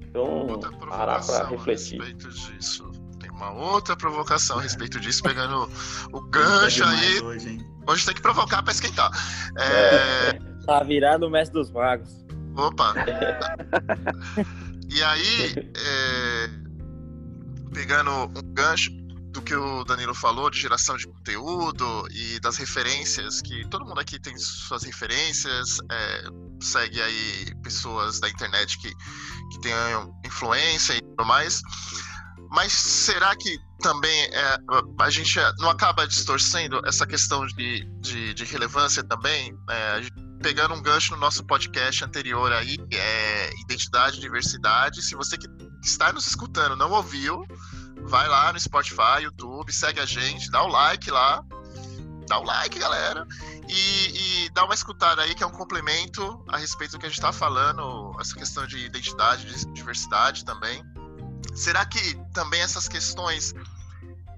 Então, 0.00 0.58
parar 0.88 1.24
para 1.24 1.48
refletir. 1.48 2.00
A 2.00 2.04
respeito 2.04 2.30
disso. 2.30 2.90
Tem 3.20 3.30
uma 3.30 3.52
outra 3.52 3.96
provocação 3.96 4.58
a 4.58 4.62
respeito 4.62 4.98
disso, 4.98 5.22
pegando 5.22 5.68
o 6.12 6.20
gancho 6.22 6.84
aí. 6.84 7.20
Hoje, 7.20 7.66
hoje, 7.86 8.06
tem 8.06 8.14
que 8.14 8.22
provocar 8.22 8.62
para 8.62 8.72
esquentar. 8.72 9.10
É... 9.58 10.32
Tá 10.64 10.82
virado 10.82 11.26
o 11.26 11.30
mestre 11.30 11.60
dos 11.60 11.70
magos. 11.70 12.24
Opa! 12.56 12.94
e 14.88 15.02
aí, 15.02 15.70
é... 15.76 16.50
pegando 17.74 18.10
um 18.10 18.54
gancho, 18.54 18.90
do 19.36 19.42
que 19.42 19.54
o 19.54 19.84
Danilo 19.84 20.14
falou 20.14 20.50
de 20.50 20.58
geração 20.58 20.96
de 20.96 21.06
conteúdo 21.06 22.08
e 22.10 22.40
das 22.40 22.56
referências, 22.56 23.42
que 23.42 23.68
todo 23.68 23.84
mundo 23.84 24.00
aqui 24.00 24.18
tem 24.18 24.36
suas 24.38 24.82
referências, 24.82 25.78
é, 25.92 26.24
segue 26.60 27.02
aí 27.02 27.54
pessoas 27.62 28.18
da 28.18 28.30
internet 28.30 28.78
que, 28.78 28.88
que 28.88 29.60
tenham 29.60 30.10
influência 30.24 30.94
e 30.94 31.02
tudo 31.02 31.26
mais. 31.26 31.60
Mas 32.50 32.72
será 32.72 33.36
que 33.36 33.58
também 33.80 34.24
é, 34.32 34.58
a 35.00 35.10
gente 35.10 35.38
não 35.58 35.68
acaba 35.68 36.06
distorcendo 36.06 36.80
essa 36.86 37.06
questão 37.06 37.46
de, 37.46 37.84
de, 38.00 38.32
de 38.32 38.44
relevância 38.44 39.04
também? 39.04 39.54
É, 39.68 40.00
pegando 40.42 40.74
um 40.74 40.82
gancho 40.82 41.12
no 41.14 41.20
nosso 41.20 41.44
podcast 41.44 42.02
anterior 42.04 42.52
aí, 42.52 42.78
é 42.90 43.50
Identidade 43.60 44.18
Diversidade. 44.18 45.02
Se 45.02 45.14
você 45.14 45.36
que 45.36 45.46
está 45.82 46.10
nos 46.10 46.26
escutando 46.26 46.74
não 46.74 46.90
ouviu, 46.92 47.44
vai 48.06 48.28
lá 48.28 48.52
no 48.52 48.60
Spotify, 48.60 49.22
YouTube, 49.22 49.72
segue 49.72 50.00
a 50.00 50.06
gente, 50.06 50.50
dá 50.50 50.62
o 50.62 50.68
like 50.68 51.10
lá. 51.10 51.44
Dá 52.28 52.38
o 52.38 52.42
like, 52.42 52.78
galera. 52.78 53.26
E, 53.68 54.44
e 54.44 54.50
dá 54.50 54.64
uma 54.64 54.74
escutada 54.74 55.22
aí, 55.22 55.34
que 55.34 55.44
é 55.44 55.46
um 55.46 55.52
complemento 55.52 56.44
a 56.48 56.56
respeito 56.56 56.92
do 56.92 56.98
que 56.98 57.06
a 57.06 57.08
gente 57.08 57.18
está 57.18 57.32
falando, 57.32 58.16
essa 58.20 58.34
questão 58.34 58.66
de 58.66 58.78
identidade, 58.78 59.46
de 59.46 59.72
diversidade 59.72 60.44
também. 60.44 60.82
Será 61.54 61.86
que 61.86 62.16
também 62.32 62.60
essas 62.60 62.88
questões 62.88 63.54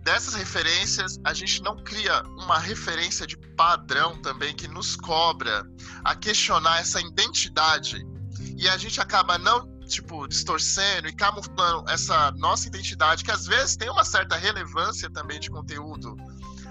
dessas 0.02 0.34
referências 0.34 1.18
a 1.24 1.32
gente 1.34 1.62
não 1.62 1.76
cria 1.82 2.22
uma 2.38 2.58
referência 2.58 3.26
de 3.26 3.36
padrão 3.56 4.20
também 4.20 4.54
que 4.54 4.68
nos 4.68 4.94
cobra 4.96 5.66
a 6.04 6.14
questionar 6.14 6.80
essa 6.80 7.00
identidade 7.00 8.06
e 8.56 8.68
a 8.68 8.76
gente 8.76 9.00
acaba 9.00 9.36
não 9.36 9.77
tipo 9.88 10.28
distorcendo 10.28 11.08
e 11.08 11.12
camuflando 11.12 11.88
essa 11.90 12.30
nossa 12.32 12.68
identidade 12.68 13.24
que 13.24 13.30
às 13.30 13.46
vezes 13.46 13.76
tem 13.76 13.90
uma 13.90 14.04
certa 14.04 14.36
relevância 14.36 15.10
também 15.10 15.40
de 15.40 15.50
conteúdo 15.50 16.14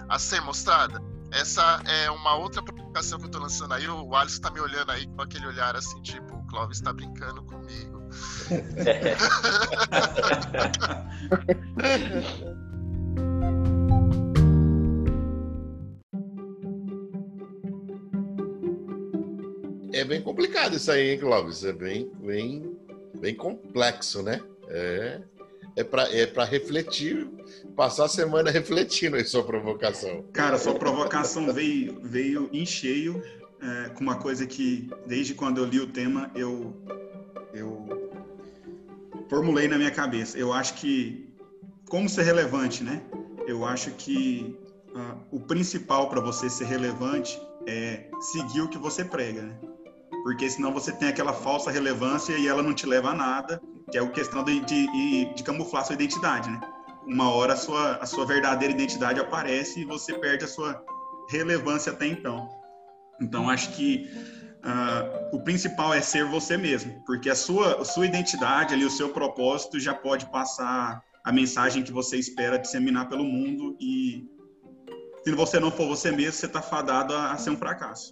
a 0.08 0.18
ser 0.18 0.40
mostrada 0.42 1.02
essa 1.32 1.82
é 1.86 2.10
uma 2.10 2.36
outra 2.36 2.64
provocação 2.64 3.20
que 3.20 3.26
eu 3.26 3.30
tô 3.30 3.40
lançando 3.40 3.74
aí 3.74 3.88
o 3.90 4.16
Alisson 4.16 4.42
tá 4.42 4.52
me 4.52 4.62
olhando 4.62 4.92
aí 4.92 5.06
com 5.08 5.22
aquele 5.22 5.48
olhar 5.48 5.76
assim 5.76 6.02
tipo 6.02 6.36
o 6.36 6.48
Clóvis 6.48 6.78
está 6.78 6.94
brincando 6.94 7.44
comigo 7.44 8.08
é 20.00 20.04
bem 20.06 20.22
complicado 20.22 20.76
isso 20.76 20.92
aí, 20.92 21.12
hein, 21.12 21.20
Clóvis? 21.20 21.64
É 21.64 21.74
bem, 21.74 22.12
bem, 22.20 22.78
bem 23.20 23.36
complexo, 23.36 24.22
né? 24.22 24.42
É, 24.70 25.22
é 25.76 25.84
para 25.84 26.10
é 26.12 26.46
refletir, 26.46 27.28
passar 27.76 28.06
a 28.06 28.10
semana 28.10 28.50
refletindo 28.50 29.16
aí 29.16 29.24
sua 29.24 29.44
provocação. 29.44 30.24
Cara, 30.34 30.58
sua 30.58 30.74
provocação 30.74 31.54
veio, 31.54 32.00
veio 32.02 32.50
em 32.52 32.66
cheio 32.66 33.22
é, 33.62 33.90
com 33.90 34.02
uma 34.02 34.16
coisa 34.16 34.46
que, 34.46 34.90
desde 35.06 35.34
quando 35.34 35.60
eu 35.60 35.66
li 35.66 35.80
o 35.80 35.88
tema, 35.88 36.32
eu, 36.36 36.76
eu 37.54 38.12
formulei 39.30 39.68
na 39.68 39.78
minha 39.78 39.92
cabeça. 39.92 40.38
Eu 40.38 40.54
acho 40.54 40.76
que, 40.76 41.30
como 41.90 42.10
ser 42.10 42.24
relevante, 42.24 42.84
né? 42.84 43.02
Eu 43.48 43.66
acho 43.66 43.92
que 43.92 44.58
uh, 44.94 45.18
o 45.32 45.40
principal 45.40 46.10
para 46.10 46.20
você 46.20 46.50
ser 46.50 46.66
relevante 46.66 47.40
é 47.66 48.10
seguir 48.20 48.62
o 48.62 48.68
que 48.68 48.78
você 48.78 49.06
prega, 49.06 49.42
né? 49.42 49.56
Porque 50.28 50.50
senão 50.50 50.74
você 50.74 50.92
tem 50.92 51.08
aquela 51.08 51.32
falsa 51.32 51.72
relevância 51.72 52.38
e 52.38 52.50
ela 52.50 52.62
não 52.62 52.74
te 52.74 52.86
leva 52.86 53.12
a 53.12 53.14
nada, 53.14 53.62
que 53.90 53.98
é 53.98 54.02
a 54.02 54.10
questão 54.10 54.44
de, 54.44 54.60
de, 54.60 55.34
de 55.34 55.42
camuflar 55.42 55.86
sua 55.86 55.96
identidade, 55.96 56.50
né? 56.50 56.60
Uma 57.06 57.34
hora 57.34 57.54
a 57.54 57.56
sua, 57.56 57.96
a 57.96 58.06
sua 58.06 58.26
verdadeira 58.26 58.74
identidade 58.74 59.22
aparece 59.22 59.80
e 59.80 59.86
você 59.86 60.14
perde 60.16 60.44
a 60.44 60.48
sua 60.50 60.84
relevância 61.30 61.94
até 61.94 62.08
então. 62.08 62.50
Então, 63.22 63.50
acho 63.50 63.72
que 63.72 64.06
uh, 64.66 65.34
o 65.34 65.42
principal 65.46 65.94
é 65.94 66.02
ser 66.02 66.26
você 66.26 66.58
mesmo, 66.58 67.02
porque 67.06 67.30
a 67.30 67.36
sua, 67.36 67.82
a 67.82 67.86
sua 67.86 68.06
identidade, 68.06 68.74
ali, 68.74 68.84
o 68.84 68.92
seu 68.92 69.08
propósito 69.08 69.80
já 69.80 69.94
pode 69.94 70.26
passar 70.30 71.02
a 71.24 71.32
mensagem 71.32 71.84
que 71.84 71.94
você 71.94 72.18
espera 72.18 72.60
disseminar 72.60 73.08
pelo 73.08 73.24
mundo 73.24 73.78
e 73.80 74.26
se 75.24 75.32
você 75.32 75.58
não 75.58 75.72
for 75.72 75.88
você 75.88 76.12
mesmo, 76.12 76.34
você 76.34 76.48
está 76.48 76.62
fadado 76.62 77.14
a, 77.16 77.32
a, 77.32 77.38
ser 77.38 77.52
um 77.52 77.58
fracasso. 77.58 78.12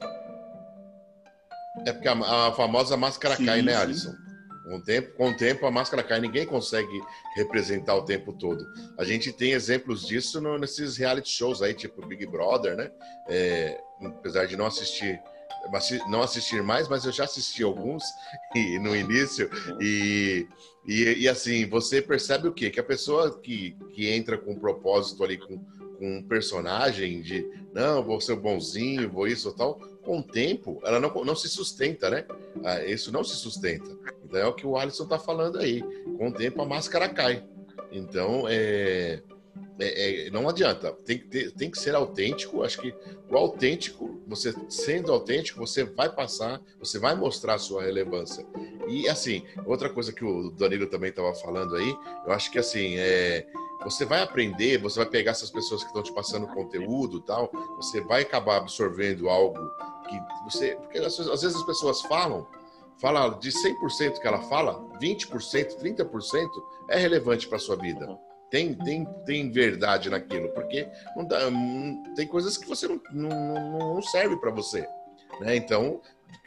É 1.86 1.92
porque 1.92 2.08
a, 2.08 2.48
a 2.48 2.52
famosa 2.54 2.96
máscara 2.96 3.36
sim, 3.36 3.46
cai, 3.46 3.62
né, 3.62 3.74
sim. 3.74 3.82
Alisson? 3.82 4.26
Com 4.66 4.78
o, 4.78 4.82
tempo, 4.82 5.14
com 5.16 5.30
o 5.30 5.38
tempo, 5.38 5.66
a 5.68 5.72
máscara 5.72 6.02
cai, 6.02 6.20
ninguém 6.20 6.44
consegue 6.44 7.00
representar 7.36 7.94
o 7.96 8.04
tempo 8.04 8.34
todo. 8.34 8.66
A 8.98 9.04
gente 9.04 9.32
tem 9.32 9.52
exemplos 9.52 10.08
disso 10.08 10.42
no, 10.42 10.58
nesses 10.58 10.98
reality 10.98 11.30
shows 11.30 11.62
aí, 11.62 11.74
tipo 11.76 12.04
Big 12.08 12.26
Brother, 12.26 12.76
né? 12.76 12.90
É, 13.30 13.80
apesar 14.02 14.48
de 14.48 14.58
não 14.58 14.66
assistir 14.66 15.22
não 16.08 16.22
assistir 16.22 16.62
mais, 16.62 16.88
mas 16.88 17.06
eu 17.06 17.12
já 17.12 17.24
assisti 17.24 17.64
alguns 17.64 18.04
e, 18.56 18.78
no 18.80 18.96
início. 18.96 19.50
E, 19.82 20.48
e, 20.86 21.24
e, 21.24 21.30
assim, 21.30 21.68
você 21.68 22.02
percebe 22.02 22.48
o 22.48 22.54
quê? 22.54 22.70
Que 22.70 22.80
a 22.80 22.84
pessoa 22.84 23.40
que, 23.40 23.76
que 23.94 24.10
entra 24.10 24.38
com 24.38 24.52
um 24.52 24.60
propósito 24.60 25.24
ali, 25.24 25.38
com, 25.38 25.60
com 25.98 26.18
um 26.18 26.24
personagem 26.24 27.22
de 27.22 27.50
não, 27.74 28.04
vou 28.04 28.22
ser 28.22 28.36
bonzinho, 28.36 29.10
vou 29.10 29.28
isso 29.28 29.50
ou 29.50 29.54
tal, 29.56 29.76
com 30.04 30.20
o 30.20 30.24
tempo, 30.24 30.80
ela 30.84 31.00
não, 31.00 31.10
não 31.24 31.36
se 31.36 31.50
sustenta, 31.50 32.10
né? 32.10 32.26
Ah, 32.64 32.84
isso 32.86 33.12
não 33.12 33.24
se 33.24 33.36
sustenta. 33.36 33.90
Então 34.24 34.40
é 34.40 34.46
o 34.46 34.54
que 34.54 34.66
o 34.66 34.78
Alisson 34.78 35.08
tá 35.08 35.18
falando 35.18 35.60
aí. 35.60 35.82
Com 36.18 36.30
o 36.30 36.34
tempo 36.34 36.62
a 36.62 36.66
máscara 36.66 37.10
cai. 37.10 37.44
Então, 37.92 38.46
é 38.48 39.22
é, 39.78 40.28
é, 40.28 40.30
não 40.30 40.48
adianta, 40.48 40.92
tem 41.06 41.18
que, 41.18 41.26
ter, 41.26 41.52
tem 41.52 41.70
que 41.70 41.78
ser 41.78 41.96
autêntico. 41.96 42.64
Acho 42.64 42.80
que 42.80 42.94
o 43.30 43.38
autêntico, 43.38 44.22
você 44.26 44.54
sendo 44.70 45.12
autêntico, 45.12 45.60
você 45.60 45.84
vai 45.84 46.10
passar, 46.10 46.62
você 46.80 46.98
vai 46.98 47.14
mostrar 47.16 47.56
a 47.56 47.60
sua 47.60 47.84
relevância. 47.84 48.46
E 48.88 49.08
assim, 49.10 49.44
outra 49.66 49.90
coisa 49.90 50.14
que 50.14 50.24
o 50.24 50.50
Danilo 50.52 50.88
também 50.88 51.10
estava 51.10 51.34
falando 51.36 51.76
aí, 51.76 51.94
eu 52.26 52.32
acho 52.32 52.52
que 52.52 52.60
assim, 52.60 52.96
é, 52.98 53.46
você 53.86 54.04
vai 54.04 54.22
aprender, 54.22 54.78
você 54.80 55.00
vai 55.00 55.06
pegar 55.06 55.32
essas 55.32 55.50
pessoas 55.50 55.82
que 55.82 55.88
estão 55.88 56.04
te 56.04 56.12
passando 56.12 56.48
conteúdo 56.48 57.22
tal, 57.22 57.50
você 57.78 58.02
vai 58.02 58.24
acabar 58.24 58.58
absorvendo 58.58 59.30
algo 59.30 59.58
que 60.10 60.20
você. 60.44 60.76
Porque 60.76 60.98
às 60.98 61.18
vezes 61.18 61.56
as 61.56 61.64
pessoas 61.64 62.02
falam, 62.02 62.46
fala 63.00 63.30
de 63.40 63.50
100% 63.50 64.20
que 64.20 64.28
ela 64.28 64.42
fala, 64.42 64.84
20%, 65.02 65.78
30% 65.80 66.50
é 66.90 66.98
relevante 66.98 67.48
para 67.48 67.58
sua 67.58 67.78
vida 67.78 68.20
tem, 68.56 68.74
tem, 68.74 69.06
tem 69.26 69.52
verdade 69.52 70.10
naquilo, 70.10 70.50
porque 70.50 70.88
não 71.16 71.26
dá, 71.26 71.40
tem 72.16 72.28
coisas 72.28 72.58
que 72.58 72.68
você 72.68 72.88
não, 72.88 73.02
não, 73.12 73.96
não 73.96 74.02
serve 74.02 74.38
para 74.38 74.52
você. 74.52 74.88
Né? 75.42 75.56
Então, 75.58 76.00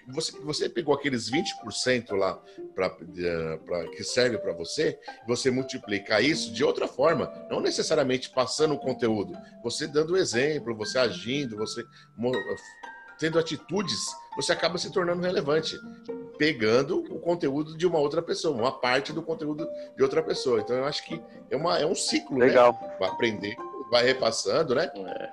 você, 0.08 0.32
você 0.40 0.68
pegou 0.68 0.94
aqueles 0.94 1.30
20% 1.30 2.12
lá 2.16 2.40
pra, 2.74 2.90
pra, 2.90 3.88
que 3.88 4.02
serve 4.02 4.38
para 4.38 4.52
você, 4.52 4.98
você 5.26 5.50
multiplicar 5.50 6.22
isso 6.22 6.52
de 6.52 6.64
outra 6.64 6.88
forma, 6.88 7.30
não 7.50 7.60
necessariamente 7.60 8.30
passando 8.30 8.74
o 8.74 8.78
conteúdo, 8.78 9.36
você 9.62 9.86
dando 9.86 10.16
exemplo, 10.16 10.74
você 10.74 10.98
agindo, 10.98 11.56
você 11.56 11.84
tendo 13.18 13.38
atitudes, 13.38 13.98
você 14.36 14.52
acaba 14.52 14.78
se 14.78 14.92
tornando 14.92 15.22
relevante, 15.22 15.76
pegando 16.38 17.00
o 17.12 17.18
conteúdo 17.18 17.76
de 17.76 17.86
uma 17.86 17.98
outra 17.98 18.22
pessoa, 18.22 18.56
uma 18.56 18.72
parte 18.72 19.12
do 19.12 19.22
conteúdo 19.22 19.68
de 19.96 20.02
outra 20.02 20.22
pessoa. 20.22 20.60
Então 20.60 20.76
eu 20.76 20.84
acho 20.84 21.04
que 21.04 21.20
é, 21.50 21.56
uma, 21.56 21.78
é 21.78 21.84
um 21.84 21.94
ciclo, 21.94 22.38
né? 22.38 22.46
Legal. 22.46 22.72
né? 22.80 22.96
Vai 22.98 23.08
aprender, 23.10 23.56
vai 23.90 24.04
repassando, 24.04 24.74
né? 24.74 24.90
É. 24.94 25.30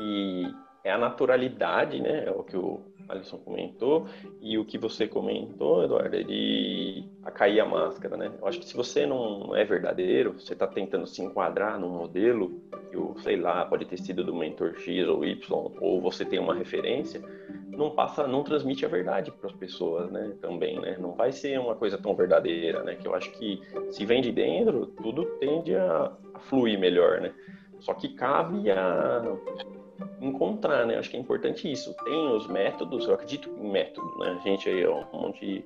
E 0.00 0.54
é 0.84 0.92
a 0.92 0.98
naturalidade, 0.98 2.00
né? 2.00 2.26
É 2.26 2.30
o 2.30 2.44
que 2.44 2.56
o 2.56 2.93
Alisson 3.08 3.38
comentou, 3.38 4.06
e 4.40 4.58
o 4.58 4.64
que 4.64 4.78
você 4.78 5.06
comentou, 5.06 5.84
Eduardo, 5.84 6.16
é 6.16 6.22
de 6.22 7.04
a 7.22 7.30
cair 7.30 7.60
a 7.60 7.66
máscara, 7.66 8.16
né? 8.16 8.32
Eu 8.40 8.46
acho 8.46 8.58
que 8.60 8.66
se 8.66 8.76
você 8.76 9.06
não 9.06 9.54
é 9.56 9.64
verdadeiro, 9.64 10.32
você 10.32 10.52
está 10.52 10.66
tentando 10.66 11.06
se 11.06 11.22
enquadrar 11.22 11.78
num 11.78 11.88
modelo, 11.88 12.60
que 12.90 12.96
o, 12.96 13.16
sei 13.18 13.36
lá, 13.36 13.64
pode 13.64 13.84
ter 13.84 13.98
sido 13.98 14.24
do 14.24 14.34
mentor 14.34 14.74
X 14.76 15.08
ou 15.08 15.24
Y, 15.24 15.72
ou 15.80 16.00
você 16.00 16.24
tem 16.24 16.38
uma 16.38 16.54
referência, 16.54 17.22
não 17.76 17.90
passa, 17.90 18.26
não 18.26 18.42
transmite 18.42 18.84
a 18.84 18.88
verdade 18.88 19.30
para 19.30 19.48
as 19.48 19.56
pessoas, 19.56 20.10
né? 20.10 20.34
Também, 20.40 20.80
né? 20.80 20.96
Não 20.98 21.12
vai 21.12 21.32
ser 21.32 21.58
uma 21.58 21.74
coisa 21.74 21.98
tão 21.98 22.14
verdadeira, 22.14 22.82
né? 22.82 22.94
Que 22.94 23.06
eu 23.06 23.14
acho 23.14 23.30
que 23.32 23.60
se 23.90 24.04
vem 24.04 24.22
de 24.22 24.32
dentro, 24.32 24.86
tudo 24.86 25.24
tende 25.38 25.74
a, 25.74 26.12
a 26.34 26.38
fluir 26.38 26.78
melhor, 26.78 27.20
né? 27.20 27.32
Só 27.80 27.92
que 27.94 28.08
cabe 28.14 28.70
a 28.70 29.22
encontrar, 30.20 30.86
né? 30.86 30.96
Acho 30.96 31.10
que 31.10 31.16
é 31.16 31.20
importante 31.20 31.70
isso. 31.70 31.94
Tem 32.04 32.28
os 32.32 32.46
métodos, 32.46 33.06
eu 33.06 33.14
acredito 33.14 33.50
em 33.50 33.70
método, 33.70 34.18
né? 34.18 34.38
A 34.38 34.48
gente 34.48 34.68
aí 34.68 34.82
é 34.82 34.90
um 34.90 35.04
monte 35.12 35.44
de 35.44 35.64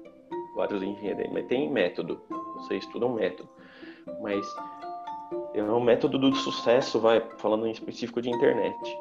vários 0.54 0.82
engenheiros, 0.82 1.30
mas 1.32 1.46
tem 1.46 1.70
método. 1.70 2.20
Você 2.56 2.76
estuda 2.76 3.06
um 3.06 3.14
método. 3.14 3.48
Mas 4.20 4.46
é 5.54 5.62
um 5.62 5.80
método 5.80 6.18
do 6.18 6.34
sucesso, 6.34 7.00
vai 7.00 7.20
falando 7.38 7.66
em 7.66 7.70
específico 7.70 8.20
de 8.20 8.30
internet. 8.30 8.98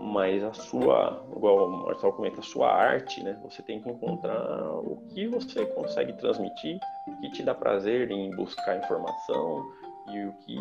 Mas 0.00 0.42
a 0.42 0.52
sua, 0.52 1.22
igual 1.36 1.68
o 1.68 1.84
Marcelo 1.84 2.12
comenta, 2.14 2.40
a 2.40 2.42
sua 2.42 2.72
arte, 2.72 3.22
né? 3.22 3.38
Você 3.44 3.62
tem 3.62 3.80
que 3.80 3.88
encontrar 3.88 4.70
o 4.78 5.02
que 5.10 5.26
você 5.26 5.66
consegue 5.66 6.12
transmitir, 6.14 6.78
o 7.06 7.20
que 7.20 7.30
te 7.30 7.42
dá 7.42 7.54
prazer 7.54 8.10
em 8.10 8.30
buscar 8.30 8.78
informação 8.78 9.70
e 10.10 10.24
o 10.24 10.32
que, 10.44 10.58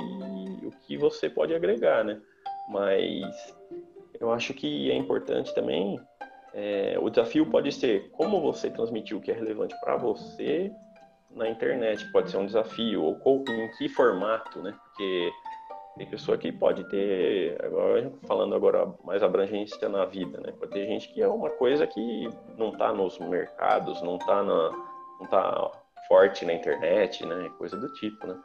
o 0.65 0.71
que 0.85 0.97
você 0.97 1.29
pode 1.29 1.53
agregar, 1.53 2.03
né? 2.03 2.19
Mas 2.69 3.55
eu 4.19 4.31
acho 4.31 4.53
que 4.53 4.91
é 4.91 4.95
importante 4.95 5.53
também. 5.53 5.99
É, 6.53 6.97
o 6.99 7.09
desafio 7.09 7.45
pode 7.45 7.71
ser 7.71 8.09
como 8.11 8.41
você 8.41 8.69
transmitir 8.69 9.15
o 9.15 9.21
que 9.21 9.31
é 9.31 9.33
relevante 9.33 9.75
para 9.81 9.95
você 9.95 10.71
na 11.31 11.47
internet, 11.47 12.09
pode 12.11 12.31
ser 12.31 12.37
um 12.37 12.45
desafio, 12.45 13.03
ou 13.03 13.43
em 13.49 13.69
que 13.77 13.87
formato, 13.89 14.61
né? 14.61 14.73
Porque 14.83 15.31
tem 15.97 16.07
pessoa 16.07 16.37
que 16.37 16.51
pode 16.51 16.83
ter, 16.85 17.63
agora 17.63 18.11
falando 18.27 18.55
agora 18.55 18.91
mais 19.03 19.21
abrangência 19.21 19.89
na 19.89 20.05
vida, 20.05 20.39
né? 20.39 20.53
Pode 20.57 20.71
ter 20.71 20.85
gente 20.85 21.13
que 21.13 21.21
é 21.21 21.27
uma 21.27 21.49
coisa 21.49 21.85
que 21.85 22.29
não 22.57 22.69
está 22.69 22.93
nos 22.93 23.19
mercados, 23.19 24.01
não 24.01 24.15
está 24.17 24.43
na, 24.43 24.71
não 25.19 25.27
tá 25.27 25.71
forte 26.07 26.45
na 26.45 26.53
internet, 26.53 27.25
né? 27.25 27.49
Coisa 27.57 27.77
do 27.77 27.91
tipo, 27.93 28.25
né? 28.25 28.39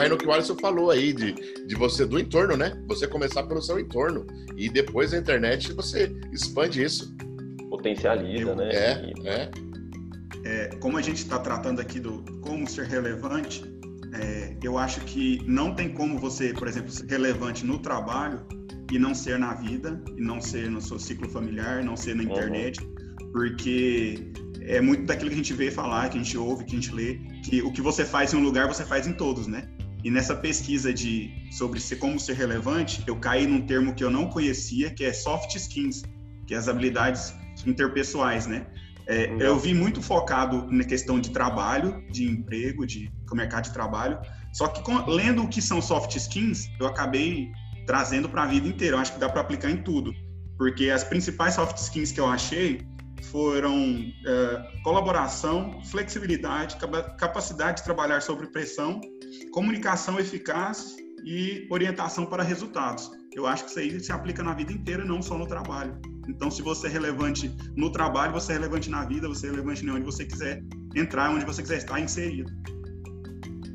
Cai 0.00 0.08
no 0.08 0.16
que 0.16 0.26
o 0.26 0.32
Alisson 0.32 0.56
falou 0.56 0.90
aí, 0.90 1.12
de, 1.12 1.32
de 1.66 1.74
você, 1.74 2.06
do 2.06 2.18
entorno, 2.18 2.56
né? 2.56 2.72
Você 2.86 3.06
começar 3.06 3.42
pelo 3.42 3.60
seu 3.60 3.78
entorno. 3.78 4.26
E 4.56 4.68
depois 4.68 5.12
a 5.12 5.18
internet 5.18 5.72
você 5.72 6.10
expande 6.32 6.82
isso. 6.82 7.14
Potencializa, 7.68 8.54
né? 8.54 8.68
É, 8.72 9.12
é. 9.24 9.50
é. 10.44 10.68
Como 10.80 10.96
a 10.96 11.02
gente 11.02 11.18
está 11.18 11.38
tratando 11.38 11.80
aqui 11.80 12.00
do 12.00 12.24
como 12.40 12.66
ser 12.66 12.86
relevante, 12.86 13.62
é, 14.14 14.56
eu 14.62 14.78
acho 14.78 15.00
que 15.02 15.42
não 15.46 15.74
tem 15.74 15.90
como 15.90 16.18
você, 16.18 16.52
por 16.54 16.66
exemplo, 16.66 16.90
ser 16.90 17.06
relevante 17.06 17.64
no 17.64 17.78
trabalho 17.78 18.40
e 18.90 18.98
não 18.98 19.14
ser 19.14 19.38
na 19.38 19.54
vida, 19.54 20.02
e 20.16 20.20
não 20.20 20.40
ser 20.40 20.68
no 20.70 20.80
seu 20.80 20.98
ciclo 20.98 21.28
familiar, 21.28 21.84
não 21.84 21.96
ser 21.96 22.16
na 22.16 22.24
uhum. 22.24 22.30
internet, 22.30 22.80
uhum. 22.80 23.32
porque 23.32 24.32
é 24.62 24.80
muito 24.80 25.04
daquilo 25.04 25.28
que 25.28 25.34
a 25.34 25.38
gente 25.38 25.52
vê 25.52 25.70
falar, 25.70 26.08
que 26.08 26.18
a 26.18 26.22
gente 26.22 26.36
ouve, 26.36 26.64
que 26.64 26.72
a 26.72 26.80
gente 26.80 26.92
lê, 26.92 27.20
que 27.44 27.62
o 27.62 27.70
que 27.70 27.80
você 27.80 28.04
faz 28.04 28.32
em 28.32 28.36
um 28.36 28.42
lugar, 28.42 28.66
você 28.66 28.84
faz 28.84 29.06
em 29.06 29.12
todos, 29.12 29.46
né? 29.46 29.68
E 30.02 30.10
nessa 30.10 30.34
pesquisa 30.34 30.92
de 30.92 31.30
sobre 31.52 31.78
ser, 31.80 31.96
como 31.96 32.18
ser 32.18 32.34
relevante, 32.34 33.02
eu 33.06 33.16
caí 33.16 33.46
num 33.46 33.60
termo 33.66 33.94
que 33.94 34.02
eu 34.02 34.10
não 34.10 34.28
conhecia, 34.28 34.90
que 34.90 35.04
é 35.04 35.12
soft 35.12 35.54
skills, 35.54 36.02
que 36.46 36.54
é 36.54 36.56
as 36.56 36.68
habilidades 36.68 37.34
interpessoais, 37.66 38.46
né? 38.46 38.66
É, 39.06 39.28
eu 39.40 39.58
vi 39.58 39.74
muito 39.74 40.00
focado 40.00 40.66
na 40.70 40.84
questão 40.84 41.20
de 41.20 41.30
trabalho, 41.30 42.04
de 42.10 42.24
emprego, 42.24 42.86
de 42.86 43.10
mercado 43.32 43.64
de 43.64 43.72
trabalho. 43.72 44.18
Só 44.52 44.68
que 44.68 44.82
com, 44.82 45.04
lendo 45.06 45.42
o 45.42 45.48
que 45.48 45.60
são 45.60 45.80
soft 45.82 46.14
skills, 46.16 46.68
eu 46.78 46.86
acabei 46.86 47.50
trazendo 47.86 48.28
para 48.28 48.44
a 48.44 48.46
vida 48.46 48.68
inteira. 48.68 48.96
Eu 48.96 49.00
acho 49.00 49.12
que 49.12 49.18
dá 49.18 49.28
para 49.28 49.40
aplicar 49.40 49.70
em 49.70 49.78
tudo, 49.78 50.12
porque 50.56 50.90
as 50.90 51.02
principais 51.02 51.54
soft 51.54 51.76
skills 51.78 52.12
que 52.12 52.20
eu 52.20 52.26
achei 52.26 52.82
foram 53.22 54.04
é, 54.26 54.82
colaboração, 54.82 55.80
flexibilidade, 55.84 56.76
capacidade 57.18 57.78
de 57.78 57.84
trabalhar 57.84 58.20
sob 58.20 58.46
pressão, 58.48 59.00
comunicação 59.52 60.18
eficaz 60.18 60.96
e 61.24 61.66
orientação 61.70 62.26
para 62.26 62.42
resultados. 62.42 63.10
Eu 63.34 63.46
acho 63.46 63.64
que 63.64 63.70
isso 63.70 63.78
aí 63.78 64.00
se 64.00 64.12
aplica 64.12 64.42
na 64.42 64.54
vida 64.54 64.72
inteira, 64.72 65.04
não 65.04 65.22
só 65.22 65.38
no 65.38 65.46
trabalho. 65.46 65.96
Então, 66.28 66.50
se 66.50 66.62
você 66.62 66.86
é 66.86 66.90
relevante 66.90 67.54
no 67.76 67.90
trabalho, 67.90 68.32
você 68.32 68.52
é 68.52 68.54
relevante 68.56 68.90
na 68.90 69.04
vida, 69.04 69.28
você 69.28 69.46
é 69.46 69.50
relevante 69.50 69.88
onde 69.88 70.04
você 70.04 70.24
quiser 70.24 70.62
entrar, 70.94 71.30
onde 71.30 71.44
você 71.44 71.62
quiser 71.62 71.78
estar 71.78 72.00
inserido. 72.00 72.50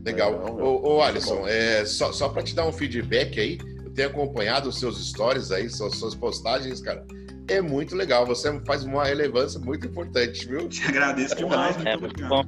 Legal. 0.05 0.33
Ô, 0.59 0.95
ô 0.95 1.01
Alisson, 1.01 1.47
é, 1.47 1.85
só, 1.85 2.11
só 2.11 2.29
para 2.29 2.43
te 2.43 2.53
dar 2.53 2.67
um 2.67 2.71
feedback 2.71 3.39
aí, 3.39 3.57
eu 3.83 3.91
tenho 3.91 4.09
acompanhado 4.09 4.69
os 4.69 4.79
seus 4.79 5.03
stories 5.07 5.51
aí, 5.51 5.69
suas, 5.69 5.95
suas 5.95 6.13
postagens, 6.13 6.81
cara 6.81 7.05
é 7.47 7.61
muito 7.61 7.95
legal. 7.95 8.25
Você 8.25 8.59
faz 8.65 8.83
uma 8.83 9.05
relevância 9.05 9.59
muito 9.59 9.87
importante, 9.87 10.47
viu? 10.47 10.67
Te 10.67 10.83
agradeço 10.87 11.35
demais. 11.35 11.75
É, 11.85 11.95
muito 11.97 12.27
bom. 12.27 12.43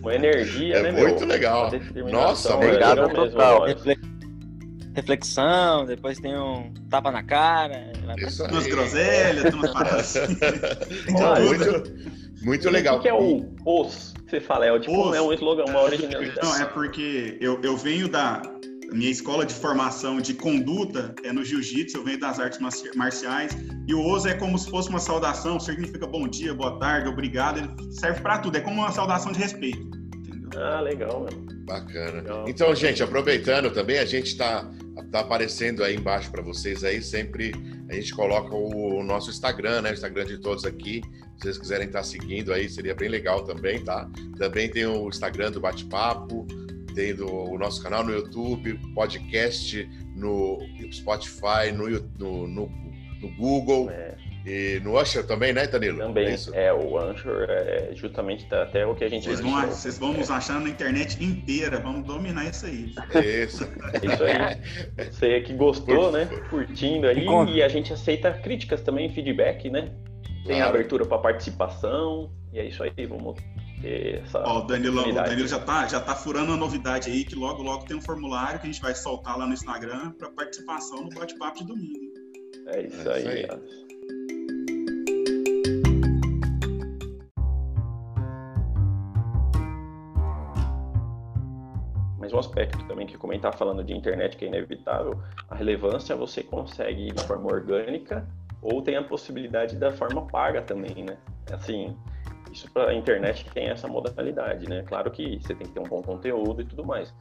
uma 0.00 0.14
energia, 0.14 0.76
é 0.76 0.82
né, 0.82 0.92
muito 0.92 1.20
meu? 1.20 1.28
legal. 1.28 1.70
Nossa, 2.10 2.54
obrigado 2.54 3.08
total. 3.12 3.66
Reflexão, 4.94 5.84
depois 5.84 6.18
tem 6.18 6.36
um 6.38 6.72
tapa 6.88 7.10
na 7.10 7.22
cara. 7.22 7.92
Isso. 8.16 8.46
Duas 8.48 8.66
groselhas, 8.66 9.52
duas 9.52 9.70
paradas. 9.70 10.14
muito, 11.44 12.42
muito 12.42 12.70
legal. 12.70 12.96
O 12.96 13.00
que 13.00 13.08
é 13.08 13.14
o 13.14 13.44
os 13.64 14.14
que 14.24 14.30
você 14.30 14.40
fala? 14.40 14.66
É, 14.66 14.72
o, 14.72 14.80
tipo, 14.80 15.14
é 15.14 15.20
um 15.20 15.32
slogan, 15.34 15.64
uma 15.68 15.82
originalidade. 15.82 16.40
Não, 16.42 16.56
é 16.56 16.64
porque 16.64 17.36
eu, 17.40 17.60
eu 17.62 17.76
venho 17.76 18.08
da, 18.08 18.40
minha 18.92 19.10
escola 19.10 19.44
de 19.44 19.54
formação 19.54 20.20
de 20.20 20.34
conduta 20.34 21.14
é 21.24 21.32
no 21.32 21.44
jiu-jitsu, 21.44 21.98
eu 21.98 22.04
venho 22.04 22.18
das 22.18 22.38
artes 22.38 22.58
marciais, 22.94 23.56
e 23.86 23.94
o 23.94 24.00
Oso 24.02 24.28
é 24.28 24.34
como 24.34 24.58
se 24.58 24.70
fosse 24.70 24.88
uma 24.88 25.00
saudação, 25.00 25.58
significa 25.58 26.06
bom 26.06 26.26
dia, 26.28 26.54
boa 26.54 26.78
tarde, 26.78 27.08
obrigado, 27.08 27.58
ele 27.58 27.92
serve 27.92 28.20
para 28.20 28.38
tudo, 28.38 28.56
é 28.56 28.60
como 28.60 28.80
uma 28.80 28.92
saudação 28.92 29.32
de 29.32 29.38
respeito. 29.38 29.78
Entendeu? 29.78 30.50
Ah, 30.56 30.80
legal, 30.80 31.20
mano. 31.20 31.46
Bacana. 31.66 32.22
Legal. 32.22 32.48
Então, 32.48 32.74
gente, 32.74 33.02
aproveitando 33.02 33.70
também, 33.70 33.98
a 33.98 34.04
gente 34.04 34.28
está 34.28 34.70
tá 35.10 35.20
aparecendo 35.20 35.82
aí 35.82 35.96
embaixo 35.96 36.30
para 36.30 36.42
vocês 36.42 36.84
aí, 36.84 37.02
sempre 37.02 37.52
a 37.88 37.94
gente 37.94 38.14
coloca 38.14 38.54
o 38.54 39.02
nosso 39.02 39.30
Instagram, 39.30 39.82
né? 39.82 39.90
O 39.90 39.94
Instagram 39.94 40.24
de 40.24 40.38
todos 40.38 40.64
aqui. 40.64 41.02
Se 41.36 41.42
vocês 41.42 41.58
quiserem 41.58 41.86
estar 41.86 42.00
tá 42.00 42.04
seguindo 42.04 42.52
aí, 42.52 42.68
seria 42.68 42.94
bem 42.94 43.08
legal 43.08 43.44
também, 43.44 43.82
tá? 43.82 44.08
Também 44.38 44.70
tem 44.70 44.86
o 44.86 45.08
Instagram 45.08 45.52
do 45.52 45.60
Bate-Papo, 45.60 46.46
tem 46.96 47.14
do, 47.14 47.30
o 47.30 47.58
nosso 47.58 47.80
canal 47.82 48.02
no 48.02 48.10
YouTube, 48.10 48.80
podcast 48.94 49.88
no 50.16 50.58
Spotify, 50.90 51.70
no, 51.72 51.88
no, 52.18 52.48
no, 52.48 52.70
no 53.20 53.28
Google. 53.36 53.90
É. 53.90 54.16
E 54.46 54.80
no 54.82 54.96
Anchor 54.96 55.26
também, 55.26 55.52
né, 55.52 55.66
Danilo? 55.66 55.98
Também. 55.98 56.28
É, 56.52 56.66
é 56.66 56.72
o 56.72 56.96
Anchor 56.96 57.46
é 57.48 57.90
justamente 57.94 58.46
tá 58.46 58.62
até 58.62 58.86
o 58.86 58.94
que 58.94 59.04
a 59.04 59.08
gente. 59.08 59.24
Vocês 59.24 59.40
vão, 59.40 59.66
vocês 59.66 59.98
vão 59.98 60.12
nos 60.12 60.30
achar 60.30 60.60
na 60.60 60.68
internet 60.68 61.22
inteira, 61.22 61.80
vamos 61.80 62.06
dominar 62.06 62.48
isso 62.48 62.64
aí. 62.64 62.94
Isso. 63.44 63.64
isso 64.02 64.24
aí. 64.24 65.10
Você 65.10 65.40
que 65.40 65.52
gostou, 65.52 66.10
Por... 66.10 66.12
né? 66.12 66.26
Curtindo 66.48 67.08
aí. 67.08 67.26
E 67.54 67.62
a 67.62 67.68
gente 67.68 67.92
aceita 67.92 68.32
críticas 68.32 68.80
também, 68.82 69.12
feedback, 69.12 69.68
né? 69.68 69.90
Tem 70.46 70.58
claro. 70.58 70.70
abertura 70.70 71.04
para 71.04 71.18
participação. 71.18 72.30
E 72.52 72.60
é 72.60 72.66
isso 72.66 72.84
aí, 72.84 73.04
vamos 73.04 73.34
essa 73.82 74.42
Ó, 74.42 74.60
o 74.60 74.62
Danilo, 74.62 75.08
o 75.08 75.12
Danilo 75.12 75.48
já 75.48 75.58
tá, 75.58 75.86
já 75.86 76.00
tá 76.00 76.14
furando 76.14 76.52
a 76.52 76.56
novidade 76.56 77.10
aí, 77.10 77.24
que 77.24 77.34
logo, 77.34 77.62
logo 77.62 77.84
tem 77.84 77.96
um 77.96 78.00
formulário 78.00 78.58
que 78.58 78.66
a 78.66 78.70
gente 78.70 78.80
vai 78.80 78.94
soltar 78.94 79.38
lá 79.38 79.46
no 79.46 79.52
Instagram 79.52 80.12
para 80.12 80.30
participação 80.30 81.02
no 81.02 81.10
bate-papo 81.10 81.58
de 81.58 81.66
domingo. 81.66 82.12
É 82.68 82.82
isso, 82.82 83.08
é 83.10 83.18
isso 83.18 83.28
aí. 83.28 83.46
aí. 83.50 83.96
Mas 92.18 92.32
um 92.32 92.38
aspecto 92.40 92.84
também 92.88 93.06
que 93.06 93.16
comentar 93.16 93.56
falando 93.56 93.84
de 93.84 93.92
internet 93.92 94.36
que 94.36 94.44
é 94.44 94.48
inevitável, 94.48 95.20
a 95.48 95.54
relevância 95.54 96.16
você 96.16 96.42
consegue 96.42 97.12
de 97.12 97.22
forma 97.24 97.46
orgânica 97.46 98.26
ou 98.60 98.82
tem 98.82 98.96
a 98.96 99.02
possibilidade 99.04 99.76
da 99.76 99.92
forma 99.92 100.26
paga 100.26 100.60
também, 100.60 101.04
né? 101.04 101.16
Assim, 101.52 101.96
isso 102.56 102.70
para 102.70 102.90
a 102.90 102.94
internet 102.94 103.44
tem 103.52 103.68
essa 103.68 103.86
modalidade, 103.86 104.68
né? 104.68 104.82
Claro 104.82 105.10
que 105.10 105.38
você 105.38 105.54
tem 105.54 105.66
que 105.66 105.74
ter 105.74 105.80
um 105.80 105.84
bom 105.84 106.02
conteúdo 106.02 106.62
e 106.62 106.64
tudo 106.64 106.84
mais, 106.84 107.14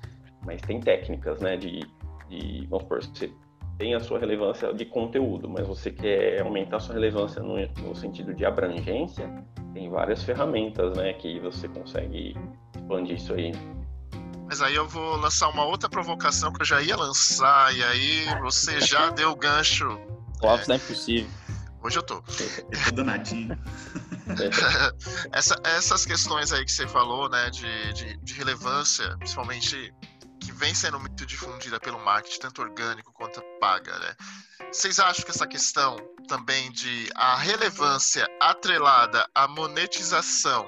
mas 0.45 0.61
tem 0.61 0.79
técnicas, 0.79 1.41
né? 1.41 1.57
De, 1.57 1.81
de 2.29 2.65
vamos 2.69 2.83
supor, 2.83 3.03
você 3.03 3.31
tem 3.77 3.93
a 3.93 3.99
sua 3.99 4.17
relevância 4.17 4.73
de 4.73 4.85
conteúdo, 4.85 5.49
mas 5.49 5.67
você 5.67 5.91
quer 5.91 6.41
aumentar 6.41 6.77
a 6.77 6.79
sua 6.79 6.95
relevância 6.95 7.43
no, 7.43 7.57
no 7.57 7.95
sentido 7.95 8.33
de 8.33 8.45
abrangência, 8.45 9.29
tem 9.73 9.89
várias 9.89 10.23
ferramentas, 10.23 10.95
né? 10.95 11.13
Que 11.13 11.39
você 11.41 11.67
consegue 11.67 12.35
expandir 12.73 13.17
isso 13.17 13.33
aí. 13.33 13.51
Mas 14.47 14.61
aí 14.61 14.75
eu 14.75 14.87
vou 14.87 15.17
lançar 15.17 15.49
uma 15.49 15.65
outra 15.65 15.89
provocação 15.89 16.53
que 16.53 16.61
eu 16.61 16.65
já 16.65 16.81
ia 16.81 16.95
lançar, 16.95 17.75
e 17.75 17.83
aí 17.83 18.25
você 18.41 18.79
já 18.79 19.09
deu 19.11 19.31
o 19.31 19.35
gancho. 19.35 19.87
O 20.41 20.47
é, 20.47 20.63
não 20.67 20.75
é 20.75 20.77
impossível. 20.77 21.29
Hoje 21.83 21.97
eu 21.97 22.03
tô. 22.03 22.21
tô 22.21 22.91
danadinho. 22.93 23.57
Essa, 25.31 25.55
essas 25.63 26.05
questões 26.05 26.51
aí 26.51 26.65
que 26.65 26.71
você 26.71 26.87
falou, 26.87 27.29
né, 27.29 27.49
de, 27.49 27.93
de, 27.93 28.17
de, 28.17 28.33
relevância, 28.33 29.15
principalmente 29.17 29.93
que 30.39 30.51
vem 30.51 30.73
sendo 30.73 30.99
muito 30.99 31.25
difundida 31.25 31.79
pelo 31.79 32.03
marketing, 32.03 32.39
tanto 32.39 32.61
orgânico 32.61 33.11
quanto 33.13 33.41
paga, 33.59 33.97
né? 33.99 34.15
Vocês 34.71 34.99
acham 34.99 35.23
que 35.23 35.31
essa 35.31 35.47
questão 35.47 35.97
também 36.27 36.71
de 36.71 37.09
a 37.15 37.35
relevância 37.37 38.27
atrelada 38.39 39.27
à 39.33 39.47
monetização, 39.47 40.65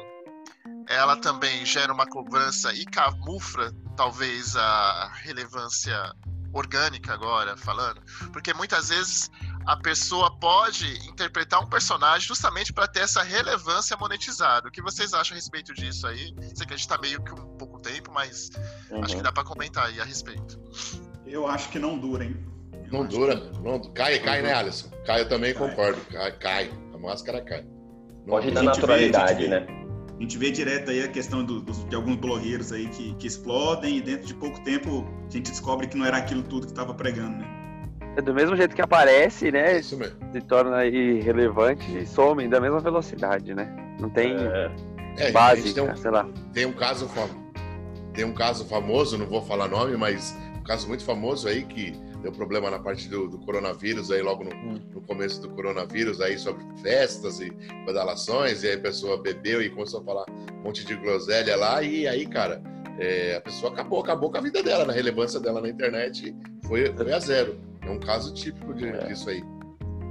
ela 0.87 1.15
também 1.17 1.65
gera 1.65 1.91
uma 1.91 2.05
cobrança 2.05 2.73
e 2.73 2.85
camufla 2.85 3.71
talvez 3.95 4.55
a 4.55 5.11
relevância 5.23 6.13
orgânica 6.53 7.13
agora 7.13 7.57
falando, 7.57 8.01
porque 8.31 8.53
muitas 8.53 8.89
vezes 8.89 9.29
a 9.67 9.75
pessoa 9.75 10.31
pode 10.31 10.85
interpretar 11.09 11.61
um 11.61 11.67
personagem 11.67 12.25
justamente 12.25 12.71
para 12.71 12.87
ter 12.87 13.01
essa 13.01 13.21
relevância 13.21 13.97
monetizada. 13.97 14.69
O 14.69 14.71
que 14.71 14.81
vocês 14.81 15.13
acham 15.13 15.35
a 15.35 15.35
respeito 15.35 15.73
disso 15.73 16.07
aí? 16.07 16.33
Sei 16.55 16.65
que 16.65 16.73
a 16.73 16.77
gente 16.77 16.87
está 16.87 16.97
meio 16.97 17.21
que 17.21 17.33
um 17.33 17.57
pouco 17.57 17.77
tempo, 17.81 18.09
mas 18.13 18.49
uhum. 18.89 19.03
acho 19.03 19.17
que 19.17 19.21
dá 19.21 19.29
para 19.29 19.43
comentar 19.43 19.87
aí 19.87 19.99
a 19.99 20.05
respeito. 20.05 20.57
Eu 21.25 21.45
acho 21.45 21.67
que 21.69 21.77
não 21.77 21.99
dura, 21.99 22.23
hein? 22.23 22.37
Eu 22.85 22.93
não 22.93 23.05
dura. 23.05 23.35
Que... 23.35 23.59
Não... 23.59 23.81
Cai, 23.93 24.19
cai, 24.19 24.41
né, 24.41 24.53
Alisson? 24.53 24.89
Cai, 25.05 25.19
eu 25.19 25.27
também 25.27 25.53
cai. 25.53 25.67
concordo. 25.67 25.99
Cai, 26.05 26.31
cai. 26.37 26.71
A 26.93 26.97
máscara 26.97 27.41
cai. 27.41 27.63
Não 27.63 28.25
pode 28.25 28.51
dar 28.51 28.63
naturalidade, 28.63 29.43
vê, 29.43 29.49
né? 29.49 29.67
A 30.17 30.21
gente 30.21 30.37
vê 30.37 30.49
direto 30.49 30.91
aí 30.91 31.03
a 31.03 31.09
questão 31.09 31.43
do, 31.43 31.61
do, 31.61 31.73
de 31.73 31.95
alguns 31.95 32.15
blogueiros 32.15 32.71
aí 32.71 32.87
que, 32.87 33.13
que 33.15 33.27
explodem 33.27 33.97
e 33.97 34.01
dentro 34.01 34.25
de 34.25 34.33
pouco 34.33 34.63
tempo 34.63 35.05
a 35.27 35.29
gente 35.29 35.51
descobre 35.51 35.87
que 35.87 35.97
não 35.97 36.05
era 36.05 36.17
aquilo 36.17 36.41
tudo 36.41 36.65
que 36.65 36.71
estava 36.71 36.93
pregando, 36.93 37.37
né? 37.37 37.57
É 38.17 38.21
do 38.21 38.33
mesmo 38.33 38.55
jeito 38.55 38.75
que 38.75 38.81
aparece, 38.81 39.51
né? 39.51 39.73
É 39.75 39.79
isso 39.79 39.95
mesmo. 39.95 40.17
Se 40.33 40.41
torna 40.41 40.83
irrelevante 40.85 41.85
e 41.99 42.05
some 42.05 42.47
da 42.47 42.59
mesma 42.59 42.79
velocidade, 42.79 43.53
né? 43.53 43.67
Não 43.99 44.09
tem 44.09 44.35
É, 44.35 44.71
É, 45.17 45.31
base, 45.31 45.71
tem 45.73 45.83
um, 45.83 45.95
sei 45.95 46.09
lá. 46.11 46.27
tem 46.51 46.65
um 46.65 46.73
caso 46.73 47.07
fam- 47.07 47.29
tem 48.13 48.25
um 48.25 48.33
caso 48.33 48.65
famoso, 48.65 49.17
não 49.19 49.27
vou 49.27 49.43
falar 49.43 49.67
nome, 49.67 49.95
mas 49.95 50.35
um 50.59 50.63
caso 50.63 50.87
muito 50.87 51.03
famoso 51.05 51.47
aí 51.47 51.61
que 51.63 51.91
deu 52.23 52.31
problema 52.31 52.71
na 52.71 52.79
parte 52.79 53.07
do, 53.07 53.27
do 53.29 53.37
coronavírus 53.37 54.11
aí 54.11 54.23
logo 54.23 54.43
no, 54.43 54.51
no 54.95 55.01
começo 55.01 55.39
do 55.39 55.49
coronavírus 55.49 56.19
aí 56.19 56.39
sobre 56.39 56.65
festas 56.81 57.39
e 57.39 57.51
badalações 57.85 58.63
e 58.63 58.67
aí 58.69 58.73
a 58.75 58.79
pessoa 58.79 59.21
bebeu 59.21 59.61
e 59.61 59.69
começou 59.69 60.01
a 60.01 60.03
falar 60.03 60.25
um 60.59 60.63
monte 60.63 60.83
de 60.83 60.95
groselha 60.95 61.55
lá 61.55 61.83
e 61.83 62.07
aí 62.07 62.25
cara 62.25 62.59
é, 62.99 63.35
a 63.35 63.41
pessoa 63.41 63.71
acabou 63.71 63.99
acabou 64.01 64.31
com 64.31 64.37
a 64.37 64.41
vida 64.41 64.63
dela 64.63 64.83
na 64.83 64.93
relevância 64.93 65.39
dela 65.39 65.61
na 65.61 65.69
internet 65.69 66.35
foi, 66.65 66.91
foi 66.95 67.13
a 67.13 67.19
zero 67.19 67.55
é 67.87 67.89
um 67.91 67.99
caso 67.99 68.33
típico 68.33 68.73
de- 68.73 68.85
É. 68.87 69.07
disso 69.07 69.29
aí 69.29 69.43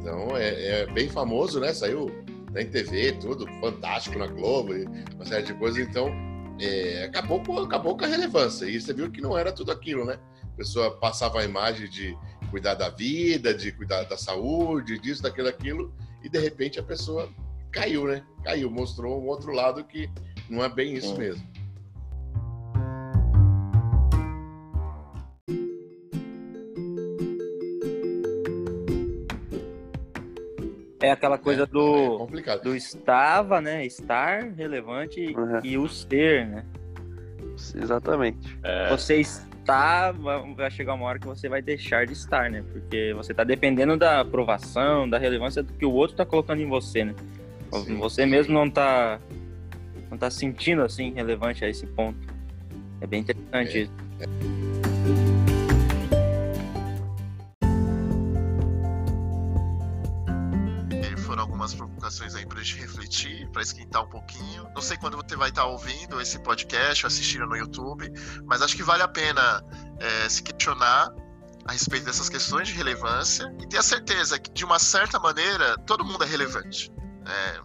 então 0.01 0.37
é, 0.37 0.83
é 0.83 0.87
bem 0.87 1.09
famoso 1.09 1.61
né 1.61 1.73
saiu 1.73 2.11
em 2.57 2.67
TV 2.67 3.12
tudo 3.12 3.47
fantástico 3.61 4.19
na 4.19 4.27
Globo 4.27 4.75
e 4.75 4.85
uma 5.15 5.25
série 5.27 5.45
de 5.45 5.55
coisas 5.55 5.87
então 5.87 6.11
é, 6.59 7.05
acabou, 7.05 7.43
com, 7.43 7.59
acabou 7.59 7.99
com 7.99 8.05
a 8.07 8.09
relevância. 8.09 8.65
E 8.65 8.81
você 8.81 8.95
viu 8.95 9.11
que 9.11 9.21
não 9.21 9.37
era 9.37 9.53
tudo 9.53 9.71
aquilo, 9.71 10.07
né? 10.07 10.19
A 10.43 10.57
pessoa 10.57 10.91
passava 10.97 11.41
a 11.41 11.45
imagem 11.45 11.87
de 11.87 12.17
cuidar 12.51 12.73
da 12.73 12.89
vida, 12.89 13.53
de 13.53 13.71
cuidar 13.73 14.05
da 14.05 14.17
saúde, 14.17 14.99
disso, 14.99 15.23
daquilo, 15.23 15.47
daquilo, 15.49 15.95
e 16.23 16.31
de 16.31 16.39
repente 16.39 16.81
a 16.81 16.83
pessoa 16.83 17.29
caiu, 17.71 18.07
né? 18.07 18.25
Caiu, 18.43 18.71
mostrou 18.71 19.21
um 19.23 19.27
outro 19.27 19.53
lado 19.53 19.85
que 19.85 20.09
não 20.49 20.65
é 20.65 20.69
bem 20.71 20.95
isso 20.95 21.15
mesmo. 21.19 21.47
É 31.07 31.11
aquela 31.12 31.38
coisa 31.38 31.62
É 31.62 31.66
do, 31.66 32.19
complicado. 32.19 32.62
do 32.62 32.75
estava, 32.75 33.61
né? 33.61 33.85
Estar 33.87 34.42
relevante 34.57 35.35
Uhum. 35.37 35.61
e 35.62 35.79
o 35.79 35.88
ser, 35.88 36.47
né? 36.47 36.64
Exatamente. 37.75 38.59
é, 38.62 38.88
Você 38.90 39.16
está, 39.16 40.12
vai 40.57 40.71
chegar 40.71 40.95
uma 40.95 41.07
hora 41.07 41.19
que 41.19 41.27
você 41.27 41.49
vai 41.49 41.62
deixar 41.62 42.07
de 42.07 42.12
estar, 42.12 42.51
né? 42.51 42.64
Porque 42.73 43.12
você 43.14 43.33
está 43.33 43.45
dependendo 43.45 43.97
da 43.97 44.21
aprovação, 44.21 45.09
da 45.09 45.16
relevância 45.19 45.62
do 45.62 45.73
que 45.73 45.87
o 45.87 45.92
outro 45.92 46.14
está 46.14 46.25
colocando 46.27 46.61
em 46.61 46.66
você, 46.69 47.05
né? 47.05 47.14
Sim. 47.85 47.97
Você 47.99 48.27
mesmo 48.27 48.53
não 48.55 48.66
está 48.66 49.19
não 50.11 50.16
tá 50.19 50.31
sentindo 50.31 50.83
assim 50.83 51.12
relevante 51.12 51.64
a 51.64 51.69
esse 51.69 51.87
ponto. 51.87 52.19
É 53.01 53.07
bem 53.07 53.21
interessante 53.21 53.79
É. 53.79 53.83
isso. 53.83 55.36
Algumas 61.67 61.75
provocações 61.75 62.35
aí 62.37 62.47
pra 62.47 62.63
gente 62.63 62.81
refletir, 62.81 63.49
pra 63.51 63.61
esquentar 63.61 64.05
um 64.05 64.09
pouquinho. 64.09 64.69
Não 64.75 64.81
sei 64.81 64.97
quando 64.97 65.17
você 65.17 65.35
vai 65.35 65.49
estar 65.49 65.65
ouvindo 65.65 66.21
esse 66.21 66.39
podcast 66.39 67.05
ou 67.05 67.09
assistindo 67.09 67.45
no 67.47 67.57
YouTube, 67.57 68.09
mas 68.45 68.63
acho 68.63 68.77
que 68.77 68.85
vale 68.85 69.03
a 69.03 69.09
pena 69.09 69.65
é, 69.99 70.29
se 70.29 70.43
questionar 70.43 71.13
a 71.65 71.73
respeito 71.73 72.07
dessas 72.07 72.29
questões 72.29 72.69
de 72.69 72.75
relevância 72.75 73.53
e 73.61 73.67
ter 73.67 73.79
a 73.79 73.83
certeza 73.83 74.39
que, 74.39 74.51
de 74.53 74.65
uma 74.65 74.79
certa 74.79 75.19
maneira, 75.19 75.77
todo 75.79 76.05
mundo 76.05 76.23
é 76.23 76.27
relevante. 76.27 76.93
É, 77.27 77.61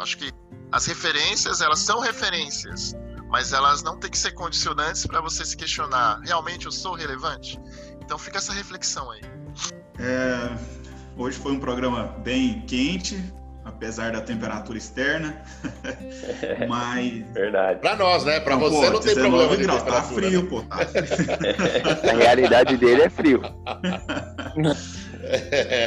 acho 0.00 0.16
que 0.16 0.32
as 0.70 0.86
referências, 0.86 1.60
elas 1.60 1.80
são 1.80 1.98
referências, 1.98 2.94
mas 3.28 3.52
elas 3.52 3.82
não 3.82 3.98
têm 3.98 4.10
que 4.10 4.18
ser 4.18 4.30
condicionantes 4.32 5.04
para 5.06 5.20
você 5.20 5.44
se 5.44 5.56
questionar: 5.56 6.20
realmente 6.20 6.66
eu 6.66 6.72
sou 6.72 6.94
relevante? 6.94 7.58
Então 8.00 8.16
fica 8.16 8.38
essa 8.38 8.52
reflexão 8.52 9.10
aí. 9.10 9.22
É, 9.98 10.56
hoje 11.16 11.36
foi 11.36 11.50
um 11.50 11.58
programa 11.58 12.04
bem 12.04 12.64
quente, 12.66 13.20
apesar 13.64 14.12
da 14.12 14.20
temperatura 14.20 14.78
externa, 14.78 15.42
mas 16.68 17.24
verdade. 17.32 17.80
Pra 17.80 17.96
nós, 17.96 18.24
né? 18.24 18.40
Pra 18.40 18.56
Não, 18.56 18.60
você 18.60 18.86
pô, 18.86 18.92
não 18.92 19.00
tem 19.00 19.14
19 19.14 19.30
problema 19.30 19.56
de 19.56 19.62
graus, 19.64 19.82
tá 19.82 20.02
frio, 20.02 20.42
né? 20.42 20.48
pô, 20.48 20.62
tá 20.62 20.86
frio. 20.86 22.10
A 22.10 22.16
realidade 22.16 22.76
dele 22.76 23.02
é 23.02 23.10
frio. 23.10 23.40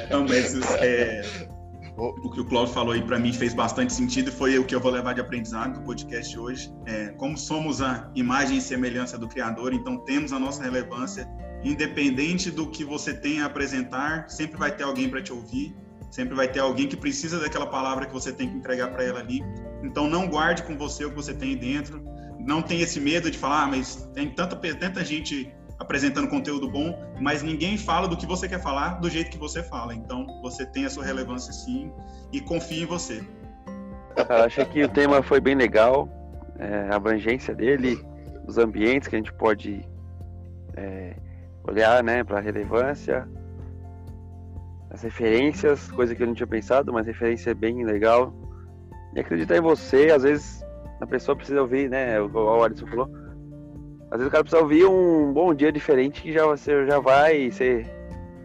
Não, 0.09 0.25
mas 0.27 0.53
é, 0.79 1.21
o 1.97 2.29
que 2.29 2.41
o 2.41 2.45
Cláudio 2.45 2.73
falou 2.73 2.93
aí 2.93 3.01
para 3.01 3.19
mim 3.19 3.31
fez 3.31 3.53
bastante 3.53 3.93
sentido 3.93 4.29
e 4.29 4.31
foi 4.31 4.57
o 4.57 4.65
que 4.65 4.73
eu 4.73 4.79
vou 4.79 4.91
levar 4.91 5.13
de 5.13 5.21
aprendizado 5.21 5.79
do 5.79 5.86
podcast 5.86 6.38
hoje. 6.38 6.73
É, 6.86 7.09
como 7.09 7.38
somos 7.38 7.81
a 7.81 8.09
imagem 8.15 8.57
e 8.57 8.62
semelhança 8.62 9.17
do 9.17 9.27
Criador, 9.27 9.73
então 9.73 9.97
temos 9.97 10.33
a 10.33 10.39
nossa 10.39 10.63
relevância, 10.63 11.27
independente 11.63 12.49
do 12.49 12.67
que 12.67 12.83
você 12.83 13.13
tenha 13.13 13.43
a 13.43 13.45
apresentar, 13.45 14.29
sempre 14.29 14.57
vai 14.57 14.75
ter 14.75 14.83
alguém 14.83 15.09
para 15.09 15.21
te 15.21 15.31
ouvir, 15.31 15.75
sempre 16.13 16.36
vai 16.36 16.47
ter 16.47 16.60
alguém 16.60 16.88
que 16.88 16.95
precisa 16.95 17.39
daquela 17.39 17.65
palavra 17.65 18.06
que 18.06 18.13
você 18.13 18.32
tem 18.32 18.47
que 18.47 18.56
entregar 18.56 18.91
para 18.91 19.04
ela 19.04 19.19
ali. 19.19 19.43
Então 19.82 20.08
não 20.08 20.28
guarde 20.28 20.62
com 20.62 20.78
você 20.78 21.04
o 21.04 21.10
que 21.10 21.15
você 21.15 21.34
tem 21.34 21.49
aí 21.49 21.56
dentro, 21.56 22.04
não 22.39 22.62
tenha 22.62 22.84
esse 22.84 22.99
medo 22.99 23.32
de 23.32 23.38
falar, 23.38 23.63
ah, 23.63 23.67
mas 23.67 24.08
tem 24.13 24.30
tanta, 24.30 24.56
tanta 24.56 25.04
gente 25.04 25.52
apresentando 25.80 26.28
conteúdo 26.28 26.69
bom, 26.69 26.95
mas 27.19 27.41
ninguém 27.41 27.80
fala 27.80 28.08
do 28.08 28.15
que 28.15 28.28
você 28.28 28.47
quer 28.47 28.62
falar 28.62 28.99
do 28.99 29.10
jeito 29.10 29.32
que 29.32 29.39
você 29.39 29.63
fala. 29.63 29.95
Então, 29.95 30.28
você 30.43 30.67
tem 30.67 30.86
a 30.86 30.89
sua 30.89 31.04
relevância 31.04 31.52
sim 31.52 31.91
e 32.32 32.39
confie 32.39 32.84
em 32.84 32.86
você. 32.86 33.23
Eu 34.15 34.36
acho 34.45 34.63
que 34.67 34.84
o 34.84 34.89
tema 34.89 35.23
foi 35.23 35.41
bem 35.41 35.56
legal, 35.56 36.08
é, 36.60 36.89
a 36.91 36.95
abrangência 36.95 37.56
dele, 37.56 37.99
os 38.47 38.60
ambientes 38.60 39.08
que 39.08 39.15
a 39.15 39.17
gente 39.17 39.34
pode 39.34 39.82
é, 40.76 41.15
olhar 41.63 42.04
né, 42.04 42.23
para 42.23 42.38
a 42.38 42.41
relevância, 42.41 43.28
as 44.93 45.01
referências, 45.01 45.91
coisa 45.91 46.13
que 46.13 46.21
eu 46.21 46.27
não 46.27 46.36
tinha 46.36 46.45
pensado, 46.45 46.93
mas 46.93 47.08
referência 47.08 47.53
bem 47.56 47.84
legal. 47.84 48.32
E 49.15 49.19
acreditar 49.19 49.58
em 49.58 49.62
você, 49.62 50.12
às 50.12 50.21
vezes 50.23 50.63
a 51.01 51.08
pessoa 51.08 51.36
precisa 51.36 51.62
ouvir, 51.62 51.89
né? 51.89 52.21
O 52.21 52.32
o 52.32 52.63
Alisson 52.63 52.86
falou. 52.86 53.10
Às 54.12 54.19
vezes 54.19 54.27
o 54.27 54.32
cara 54.32 54.43
precisa 54.43 54.62
ouvir 54.62 54.86
um 54.86 55.34
bom 55.34 55.53
dia 55.53 55.71
diferente 55.71 56.21
que 56.21 56.32
já, 56.32 56.45
você 56.45 56.86
já 56.86 56.99
vai 56.99 57.49
ser 57.51 57.89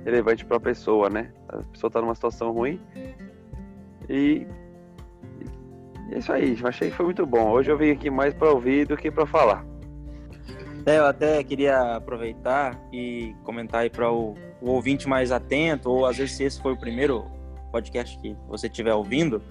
relevante 0.04 0.44
para 0.46 0.56
a 0.56 0.60
pessoa, 0.60 1.10
né? 1.10 1.30
A 1.50 1.58
pessoa 1.58 1.88
está 1.88 2.00
numa 2.00 2.14
situação 2.14 2.50
ruim. 2.52 2.80
E 4.08 4.46
e 6.10 6.14
é 6.14 6.18
isso 6.18 6.32
aí, 6.32 6.58
achei 6.64 6.90
que 6.90 6.96
foi 6.96 7.04
muito 7.04 7.26
bom. 7.26 7.50
Hoje 7.50 7.70
eu 7.70 7.76
vim 7.76 7.90
aqui 7.90 8.08
mais 8.08 8.32
para 8.32 8.50
ouvir 8.50 8.86
do 8.86 8.96
que 8.96 9.10
para 9.10 9.26
falar. 9.26 9.62
É, 10.86 10.96
eu 10.96 11.04
até 11.04 11.44
queria 11.44 11.96
aproveitar 11.96 12.80
e 12.90 13.34
comentar 13.44 13.82
aí 13.82 13.90
para 13.90 14.10
o, 14.10 14.34
o 14.60 14.70
ouvinte 14.70 15.08
mais 15.08 15.30
atento, 15.30 15.90
ou 15.90 16.06
às 16.06 16.16
vezes 16.16 16.36
se 16.36 16.44
esse 16.44 16.60
foi 16.60 16.72
o 16.72 16.76
primeiro 16.76 17.26
podcast 17.70 18.18
que 18.18 18.36
você 18.48 18.66
estiver 18.66 18.94
ouvindo, 18.94 19.42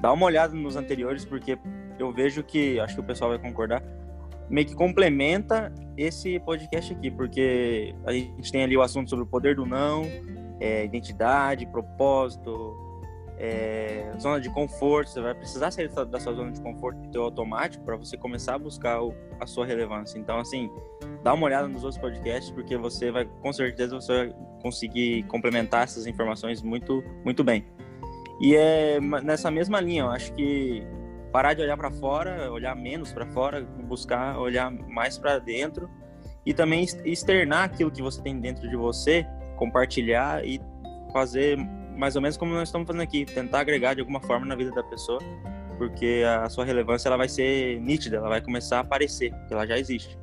dá 0.00 0.12
uma 0.12 0.26
olhada 0.26 0.54
nos 0.54 0.76
anteriores, 0.76 1.24
porque 1.24 1.58
eu 1.98 2.12
vejo 2.12 2.42
que, 2.42 2.78
acho 2.80 2.94
que 2.94 3.00
o 3.00 3.04
pessoal 3.04 3.30
vai 3.30 3.38
concordar, 3.38 3.82
meio 4.48 4.66
que 4.66 4.74
complementa 4.74 5.72
esse 5.96 6.38
podcast 6.40 6.92
aqui, 6.92 7.10
porque 7.10 7.94
a 8.04 8.12
gente 8.12 8.52
tem 8.52 8.62
ali 8.62 8.76
o 8.76 8.82
assunto 8.82 9.10
sobre 9.10 9.24
o 9.24 9.26
poder 9.26 9.56
do 9.56 9.66
não, 9.66 10.04
é, 10.60 10.84
identidade, 10.84 11.66
propósito, 11.66 12.76
é, 13.38 14.12
zona 14.18 14.40
de 14.40 14.48
conforto. 14.50 15.10
Você 15.10 15.20
vai 15.20 15.34
precisar 15.34 15.70
sair 15.70 15.88
da 15.88 16.18
sua 16.20 16.32
zona 16.32 16.50
de 16.52 16.60
conforto 16.60 16.98
do 17.00 17.08
teu 17.10 17.22
automático 17.22 17.84
para 17.84 17.96
você 17.96 18.16
começar 18.16 18.54
a 18.54 18.58
buscar 18.58 19.02
o- 19.02 19.14
a 19.40 19.46
sua 19.46 19.66
relevância. 19.66 20.18
Então, 20.18 20.38
assim, 20.38 20.70
dá 21.22 21.34
uma 21.34 21.46
olhada 21.46 21.68
nos 21.68 21.84
outros 21.84 22.00
podcasts, 22.00 22.50
porque 22.50 22.76
você 22.76 23.10
vai, 23.10 23.24
com 23.42 23.52
certeza, 23.52 23.94
você 23.94 24.26
vai 24.26 24.34
conseguir 24.62 25.22
complementar 25.24 25.84
essas 25.84 26.06
informações 26.06 26.62
muito, 26.62 27.02
muito 27.24 27.44
bem. 27.44 27.64
E 28.40 28.54
é 28.54 29.00
nessa 29.00 29.50
mesma 29.50 29.80
linha, 29.80 30.02
eu 30.02 30.10
acho 30.10 30.32
que 30.34 30.82
parar 31.32 31.54
de 31.54 31.62
olhar 31.62 31.76
para 31.76 31.90
fora, 31.90 32.50
olhar 32.50 32.74
menos 32.74 33.12
para 33.12 33.26
fora, 33.26 33.62
buscar 33.62 34.38
olhar 34.38 34.70
mais 34.70 35.18
para 35.18 35.38
dentro 35.38 35.88
e 36.44 36.54
também 36.54 36.80
ex- 36.80 37.00
externar 37.04 37.64
aquilo 37.64 37.90
que 37.90 38.02
você 38.02 38.22
tem 38.22 38.38
dentro 38.38 38.68
de 38.68 38.76
você, 38.76 39.26
compartilhar 39.56 40.44
e 40.46 40.60
fazer 41.12 41.58
mais 41.96 42.16
ou 42.16 42.22
menos 42.22 42.36
como 42.36 42.52
nós 42.52 42.68
estamos 42.68 42.86
fazendo 42.86 43.02
aqui, 43.02 43.24
tentar 43.24 43.60
agregar 43.60 43.94
de 43.94 44.00
alguma 44.00 44.20
forma 44.20 44.46
na 44.46 44.54
vida 44.54 44.70
da 44.70 44.82
pessoa, 44.82 45.18
porque 45.78 46.22
a 46.42 46.48
sua 46.48 46.64
relevância 46.64 47.08
ela 47.08 47.16
vai 47.16 47.28
ser 47.28 47.80
nítida, 47.80 48.16
ela 48.16 48.28
vai 48.28 48.40
começar 48.40 48.78
a 48.78 48.80
aparecer, 48.80 49.32
porque 49.32 49.52
ela 49.54 49.66
já 49.66 49.78
existe. 49.78 50.18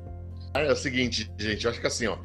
É 0.54 0.70
o 0.72 0.76
seguinte, 0.76 1.30
gente, 1.38 1.64
eu 1.64 1.70
acho 1.70 1.80
que 1.80 1.86
assim, 1.86 2.06
ó, 2.06 2.16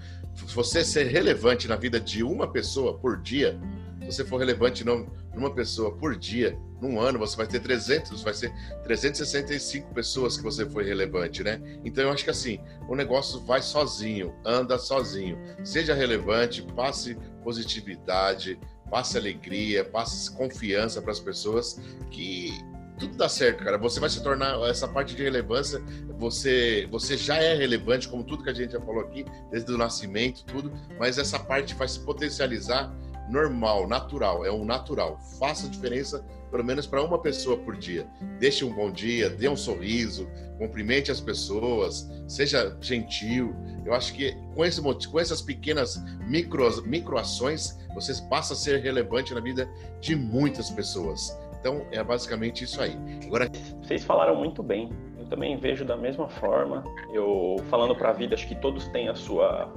você 0.54 0.84
ser 0.84 1.06
relevante 1.08 1.68
na 1.68 1.76
vida 1.76 2.00
de 2.00 2.24
uma 2.24 2.48
pessoa 2.48 2.98
por 2.98 3.22
dia, 3.22 3.60
se 4.02 4.06
você 4.16 4.26
for 4.26 4.38
relevante 4.38 4.84
num- 4.86 5.08
numa 5.36 5.54
pessoa 5.54 5.96
por 5.96 6.16
dia, 6.16 6.58
num 6.82 7.00
ano, 7.00 7.20
você 7.20 7.36
vai 7.36 7.46
ter 7.46 7.60
300, 7.60 8.24
vai 8.24 8.34
ser 8.34 8.52
365 8.84 9.94
pessoas 9.94 10.38
que 10.38 10.44
você 10.44 10.66
foi 10.68 10.86
relevante, 10.86 11.44
né? 11.44 11.62
Então 11.84 12.04
eu 12.06 12.12
acho 12.12 12.24
que 12.24 12.30
assim, 12.30 12.60
o 12.88 12.96
negócio 12.96 13.40
vai 13.42 13.62
sozinho, 13.62 14.34
anda 14.46 14.78
sozinho. 14.78 15.38
Seja 15.64 15.94
relevante, 15.94 16.62
passe 16.76 17.18
positividade, 17.44 18.60
passe 18.90 19.18
alegria, 19.18 19.86
passe 19.86 20.32
confiança 20.32 21.02
para 21.02 21.12
as 21.12 21.20
pessoas 21.20 21.80
que 22.12 22.52
tudo 23.00 23.16
dá 23.16 23.30
certo, 23.30 23.64
cara. 23.64 23.78
Você 23.78 24.00
vai 24.00 24.10
se 24.10 24.22
tornar 24.22 24.60
essa 24.70 24.88
parte 24.88 25.16
de 25.16 25.24
relevância. 25.24 25.82
Você, 26.18 26.88
você 26.92 27.16
já 27.16 27.38
é 27.38 27.56
relevante, 27.56 28.10
como 28.10 28.24
tudo 28.24 28.44
que 28.44 28.50
a 28.50 28.54
gente 28.54 28.74
já 28.74 28.82
falou 28.82 29.02
aqui, 29.02 29.26
desde 29.50 29.72
o 29.72 29.78
nascimento, 29.78 30.44
tudo. 30.44 30.72
Mas 31.00 31.18
essa 31.18 31.40
parte 31.40 31.74
vai 31.74 31.88
se 31.88 32.00
potencializar 32.02 32.94
normal, 33.30 33.88
natural. 33.88 34.46
É 34.46 34.52
um 34.52 34.66
natural. 34.66 35.18
Faça 35.40 35.70
diferença, 35.70 36.26
pelo 36.50 36.64
menos 36.64 36.88
para 36.88 37.04
uma 37.04 37.20
pessoa 37.20 37.58
por 37.58 37.78
dia. 37.78 38.08
Deixe 38.40 38.66
um 38.66 38.74
bom 38.74 38.92
dia, 38.92 39.30
dê 39.30 39.48
um 39.48 39.56
sorriso, 39.56 40.30
cumprimente 40.58 41.12
as 41.12 41.22
pessoas, 41.22 42.10
seja 42.28 42.76
gentil. 42.82 43.56
Eu 43.86 43.94
acho 43.94 44.14
que 44.14 44.36
com, 44.56 44.66
esse, 44.66 44.82
com 44.82 45.20
essas 45.20 45.42
pequenas 45.42 46.04
micro, 46.28 46.84
microações, 46.86 47.78
você 47.94 48.14
passa 48.30 48.54
a 48.54 48.56
ser 48.56 48.82
relevante 48.82 49.34
na 49.34 49.40
vida 49.40 49.70
de 50.00 50.16
muitas 50.16 50.70
pessoas. 50.70 51.38
Então, 51.60 51.86
é 51.92 52.04
basicamente 52.04 52.64
isso 52.64 52.82
aí. 52.82 52.96
Agora... 53.26 53.50
Vocês 53.82 54.04
falaram 54.04 54.36
muito 54.36 54.64
bem. 54.64 54.90
Eu 55.18 55.26
também 55.26 55.58
vejo 55.58 55.84
da 55.84 55.98
mesma 55.98 56.30
forma. 56.30 56.84
Eu, 57.14 57.58
falando 57.70 57.96
para 57.96 58.10
a 58.10 58.14
vida, 58.14 58.36
acho 58.36 58.48
que 58.48 58.56
todos 58.56 58.88
têm 58.88 59.10
a 59.10 59.16
sua, 59.16 59.72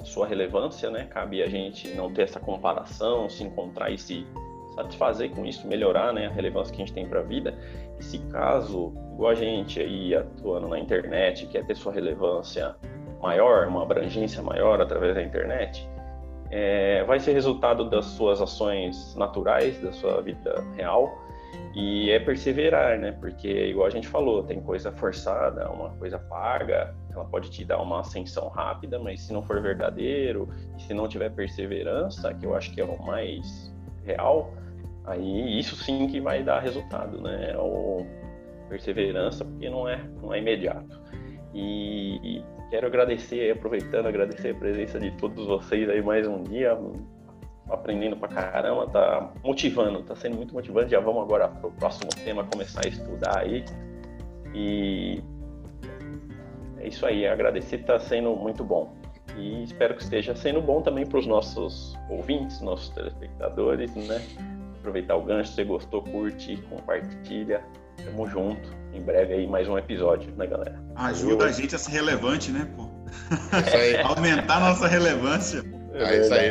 a 0.00 0.04
sua 0.04 0.26
relevância, 0.26 0.90
né? 0.90 1.06
Cabe 1.10 1.42
a 1.42 1.48
gente 1.48 1.88
não 1.88 2.10
ter 2.10 2.22
essa 2.22 2.40
comparação, 2.40 3.28
se 3.28 3.44
encontrar 3.44 3.90
e 3.90 3.98
se 3.98 4.26
satisfazer 4.76 5.30
com 5.30 5.44
isso, 5.44 5.66
melhorar 5.66 6.12
né, 6.12 6.26
a 6.26 6.30
relevância 6.30 6.72
que 6.72 6.82
a 6.82 6.84
gente 6.84 6.94
tem 6.94 7.08
para 7.08 7.20
a 7.20 7.22
vida. 7.22 7.54
E 7.98 8.04
se 8.04 8.18
caso, 8.30 8.92
igual 9.14 9.30
a 9.30 9.34
gente 9.34 9.80
aí 9.80 10.14
atuando 10.14 10.68
na 10.68 10.78
internet, 10.78 11.46
quer 11.46 11.64
ter 11.66 11.74
sua 11.74 11.92
relevância 11.92 12.76
maior, 13.20 13.66
uma 13.66 13.82
abrangência 13.82 14.42
maior 14.42 14.80
através 14.80 15.14
da 15.14 15.22
internet, 15.22 15.88
é, 16.50 17.02
vai 17.04 17.18
ser 17.18 17.32
resultado 17.32 17.88
das 17.88 18.04
suas 18.04 18.40
ações 18.40 19.16
naturais, 19.16 19.80
da 19.80 19.92
sua 19.92 20.20
vida 20.20 20.62
real, 20.76 21.18
e 21.74 22.10
é 22.10 22.18
perseverar, 22.20 22.98
né? 22.98 23.12
Porque, 23.12 23.48
igual 23.48 23.86
a 23.86 23.90
gente 23.90 24.06
falou, 24.06 24.42
tem 24.42 24.60
coisa 24.60 24.92
forçada, 24.92 25.70
uma 25.70 25.90
coisa 25.90 26.18
paga, 26.18 26.94
ela 27.12 27.24
pode 27.24 27.50
te 27.50 27.64
dar 27.64 27.80
uma 27.80 28.00
ascensão 28.00 28.48
rápida, 28.48 28.98
mas 28.98 29.22
se 29.22 29.32
não 29.32 29.42
for 29.42 29.60
verdadeiro, 29.60 30.48
se 30.78 30.94
não 30.94 31.08
tiver 31.08 31.30
perseverança, 31.30 32.32
que 32.34 32.46
eu 32.46 32.54
acho 32.54 32.72
que 32.72 32.80
é 32.80 32.84
o 32.84 33.02
mais 33.02 33.74
real, 34.04 34.52
aí 35.06 35.58
isso 35.58 35.76
sim 35.76 36.06
que 36.06 36.20
vai 36.20 36.42
dar 36.42 36.60
resultado, 36.60 37.20
né? 37.20 37.56
Ou 37.56 38.06
perseverança, 38.68 39.44
porque 39.44 39.70
não 39.70 39.88
é, 39.88 40.02
não 40.20 40.34
é 40.34 40.38
imediato. 40.38 41.00
E, 41.54 42.38
e 42.38 42.44
quero 42.70 42.86
agradecer, 42.86 43.50
aproveitando, 43.52 44.06
agradecer 44.06 44.50
a 44.50 44.54
presença 44.54 44.98
de 44.98 45.10
todos 45.12 45.46
vocês 45.46 45.88
aí 45.88 46.02
mais 46.02 46.26
um 46.26 46.42
dia, 46.42 46.76
aprendendo 47.70 48.16
pra 48.16 48.28
caramba, 48.28 48.88
tá 48.88 49.32
motivando, 49.42 50.02
tá 50.02 50.14
sendo 50.14 50.36
muito 50.36 50.52
motivante. 50.52 50.90
Já 50.90 51.00
vamos 51.00 51.22
agora 51.22 51.48
pro 51.48 51.70
próximo 51.72 52.10
tema, 52.24 52.44
começar 52.44 52.84
a 52.84 52.88
estudar 52.88 53.38
aí. 53.38 53.64
E 54.54 55.22
é 56.78 56.88
isso 56.88 57.06
aí, 57.06 57.26
agradecer 57.26 57.78
tá 57.78 57.98
sendo 57.98 58.34
muito 58.34 58.64
bom. 58.64 58.94
E 59.36 59.64
espero 59.64 59.94
que 59.94 60.02
esteja 60.02 60.34
sendo 60.34 60.62
bom 60.62 60.80
também 60.80 61.04
para 61.04 61.18
os 61.18 61.26
nossos 61.26 61.94
ouvintes, 62.08 62.60
nossos 62.60 62.88
telespectadores, 62.90 63.94
né? 63.94 64.20
Aproveitar 64.86 65.16
o 65.16 65.24
gancho, 65.24 65.50
se 65.50 65.56
você 65.56 65.64
gostou, 65.64 66.00
curte, 66.00 66.56
compartilha. 66.70 67.60
Tamo 68.04 68.24
junto. 68.28 68.70
Em 68.94 69.02
breve 69.02 69.34
aí 69.34 69.44
mais 69.44 69.68
um 69.68 69.76
episódio, 69.76 70.32
né, 70.36 70.46
galera? 70.46 70.80
Ajuda 70.94 71.42
Eu... 71.42 71.48
a 71.48 71.50
gente 71.50 71.74
a 71.74 71.78
ser 71.78 71.90
relevante, 71.90 72.52
né, 72.52 72.70
pô? 72.76 72.88
É 73.74 74.00
Aumentar 74.06 74.60
nossa 74.60 74.86
relevância. 74.86 75.64
É, 75.92 76.20
isso 76.20 76.32
aí. 76.32 76.50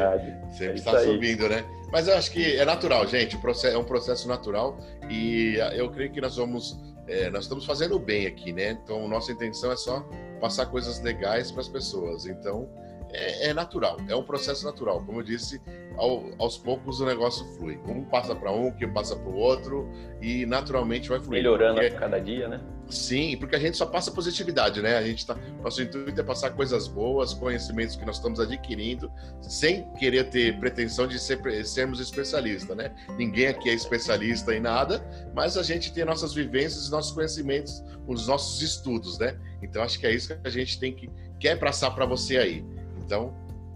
Sempre 0.52 0.68
é 0.68 0.74
está 0.74 1.00
subindo, 1.00 1.48
né? 1.48 1.64
Mas 1.94 2.10
eu 2.10 2.18
acho 2.18 2.30
que 2.30 2.58
é 2.58 2.66
natural, 2.66 3.08
gente. 3.08 3.40
É 3.72 3.78
um 3.78 3.86
processo 3.86 4.28
natural 4.28 4.78
e 5.10 5.56
eu 5.74 5.90
creio 5.90 6.12
que 6.12 6.20
nós 6.20 6.36
vamos, 6.36 6.78
é, 7.08 7.30
nós 7.30 7.46
estamos 7.46 7.66
fazendo 7.66 7.96
o 7.96 8.00
bem 8.00 8.28
aqui, 8.28 8.52
né? 8.52 8.72
Então 8.84 9.08
nossa 9.08 9.32
intenção 9.32 9.72
é 9.72 9.78
só 9.78 10.06
passar 10.42 10.66
coisas 10.66 11.02
legais 11.02 11.54
para 11.54 11.62
as 11.62 11.70
pessoas. 11.70 12.26
Então 12.26 12.68
é, 13.16 13.48
é, 13.48 13.54
natural, 13.54 13.98
é 14.08 14.16
um 14.16 14.24
processo 14.24 14.66
natural. 14.66 15.04
Como 15.06 15.20
eu 15.20 15.24
disse, 15.24 15.62
ao, 15.98 16.26
aos 16.38 16.58
poucos 16.58 17.00
o 17.00 17.06
negócio 17.06 17.46
flui. 17.56 17.80
Um 17.88 18.04
passa 18.04 18.36
para 18.36 18.52
um, 18.52 18.72
que 18.72 18.86
passa 18.88 19.16
para 19.16 19.30
o 19.30 19.36
outro 19.36 19.90
e 20.22 20.46
naturalmente 20.46 21.10
vai 21.10 21.20
fluir. 21.20 21.42
Melhorando 21.42 21.80
porque... 21.80 21.96
a 21.96 22.00
cada 22.00 22.20
dia, 22.20 22.48
né? 22.48 22.62
Sim, 22.90 23.36
porque 23.38 23.56
a 23.56 23.60
gente 23.60 23.78
só 23.78 23.86
passa 23.86 24.12
positividade, 24.12 24.82
né? 24.82 24.96
A 24.96 25.02
gente 25.02 25.26
tá, 25.26 25.36
nosso 25.64 25.82
intuito 25.82 26.20
é 26.20 26.24
passar 26.24 26.52
coisas 26.52 26.88
boas, 26.88 27.34
conhecimentos 27.34 27.96
que 27.96 28.06
nós 28.06 28.18
estamos 28.18 28.40
adquirindo, 28.40 29.12
sem 29.42 29.92
querer 29.94 30.30
ter 30.30 30.60
pretensão 30.60 31.08
de 31.08 31.18
ser, 31.18 31.40
sermos 31.66 32.00
especialistas, 32.00 32.78
né? 32.78 32.94
Ninguém 33.18 33.48
aqui 33.48 33.70
é 33.70 33.74
especialista 33.74 34.54
em 34.54 34.60
nada, 34.60 35.04
mas 35.34 35.58
a 35.58 35.64
gente 35.64 35.92
tem 35.92 36.06
nossas 36.06 36.34
vivências, 36.34 36.90
nossos 36.92 37.12
conhecimentos, 37.12 37.84
os 38.08 38.28
nossos 38.28 38.62
estudos, 38.62 39.18
né? 39.18 39.36
Então 39.64 39.82
acho 39.82 40.00
que 40.00 40.06
é 40.06 40.14
isso 40.14 40.28
que 40.28 40.48
a 40.48 40.52
gente 40.52 40.80
tem 40.80 40.94
que 40.94 41.10
quer 41.40 41.58
passar 41.58 41.92
para 41.92 42.06
você 42.06 42.38
aí. 42.38 42.64
Então, 43.06 43.34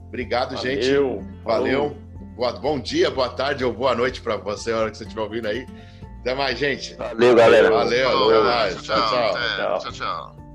obrigado, 0.08 0.56
Valeu. 0.56 0.62
gente. 0.62 1.24
Valeu. 1.44 1.96
Boa, 2.36 2.54
bom 2.54 2.80
dia, 2.80 3.12
boa 3.12 3.30
tarde 3.30 3.64
ou 3.66 3.74
boa 3.74 3.94
noite 3.94 4.22
para 4.22 4.38
você, 4.38 4.72
a 4.72 4.78
hora 4.78 4.92
que 4.92 4.98
você 4.98 5.04
estiver 5.04 5.22
ouvindo 5.22 5.48
aí. 5.48 5.68
Até 6.22 6.34
mais, 6.34 6.58
gente. 6.58 6.96
Valeu, 6.96 7.36
galera. 7.36 7.70
Valeu, 7.70 8.10
Valeu. 8.10 8.42
até 8.42 8.50
mais. 8.50 8.82
tchau. 8.82 9.10
tchau. 9.10 9.80
tchau, 9.80 9.92
tchau. 9.92 10.49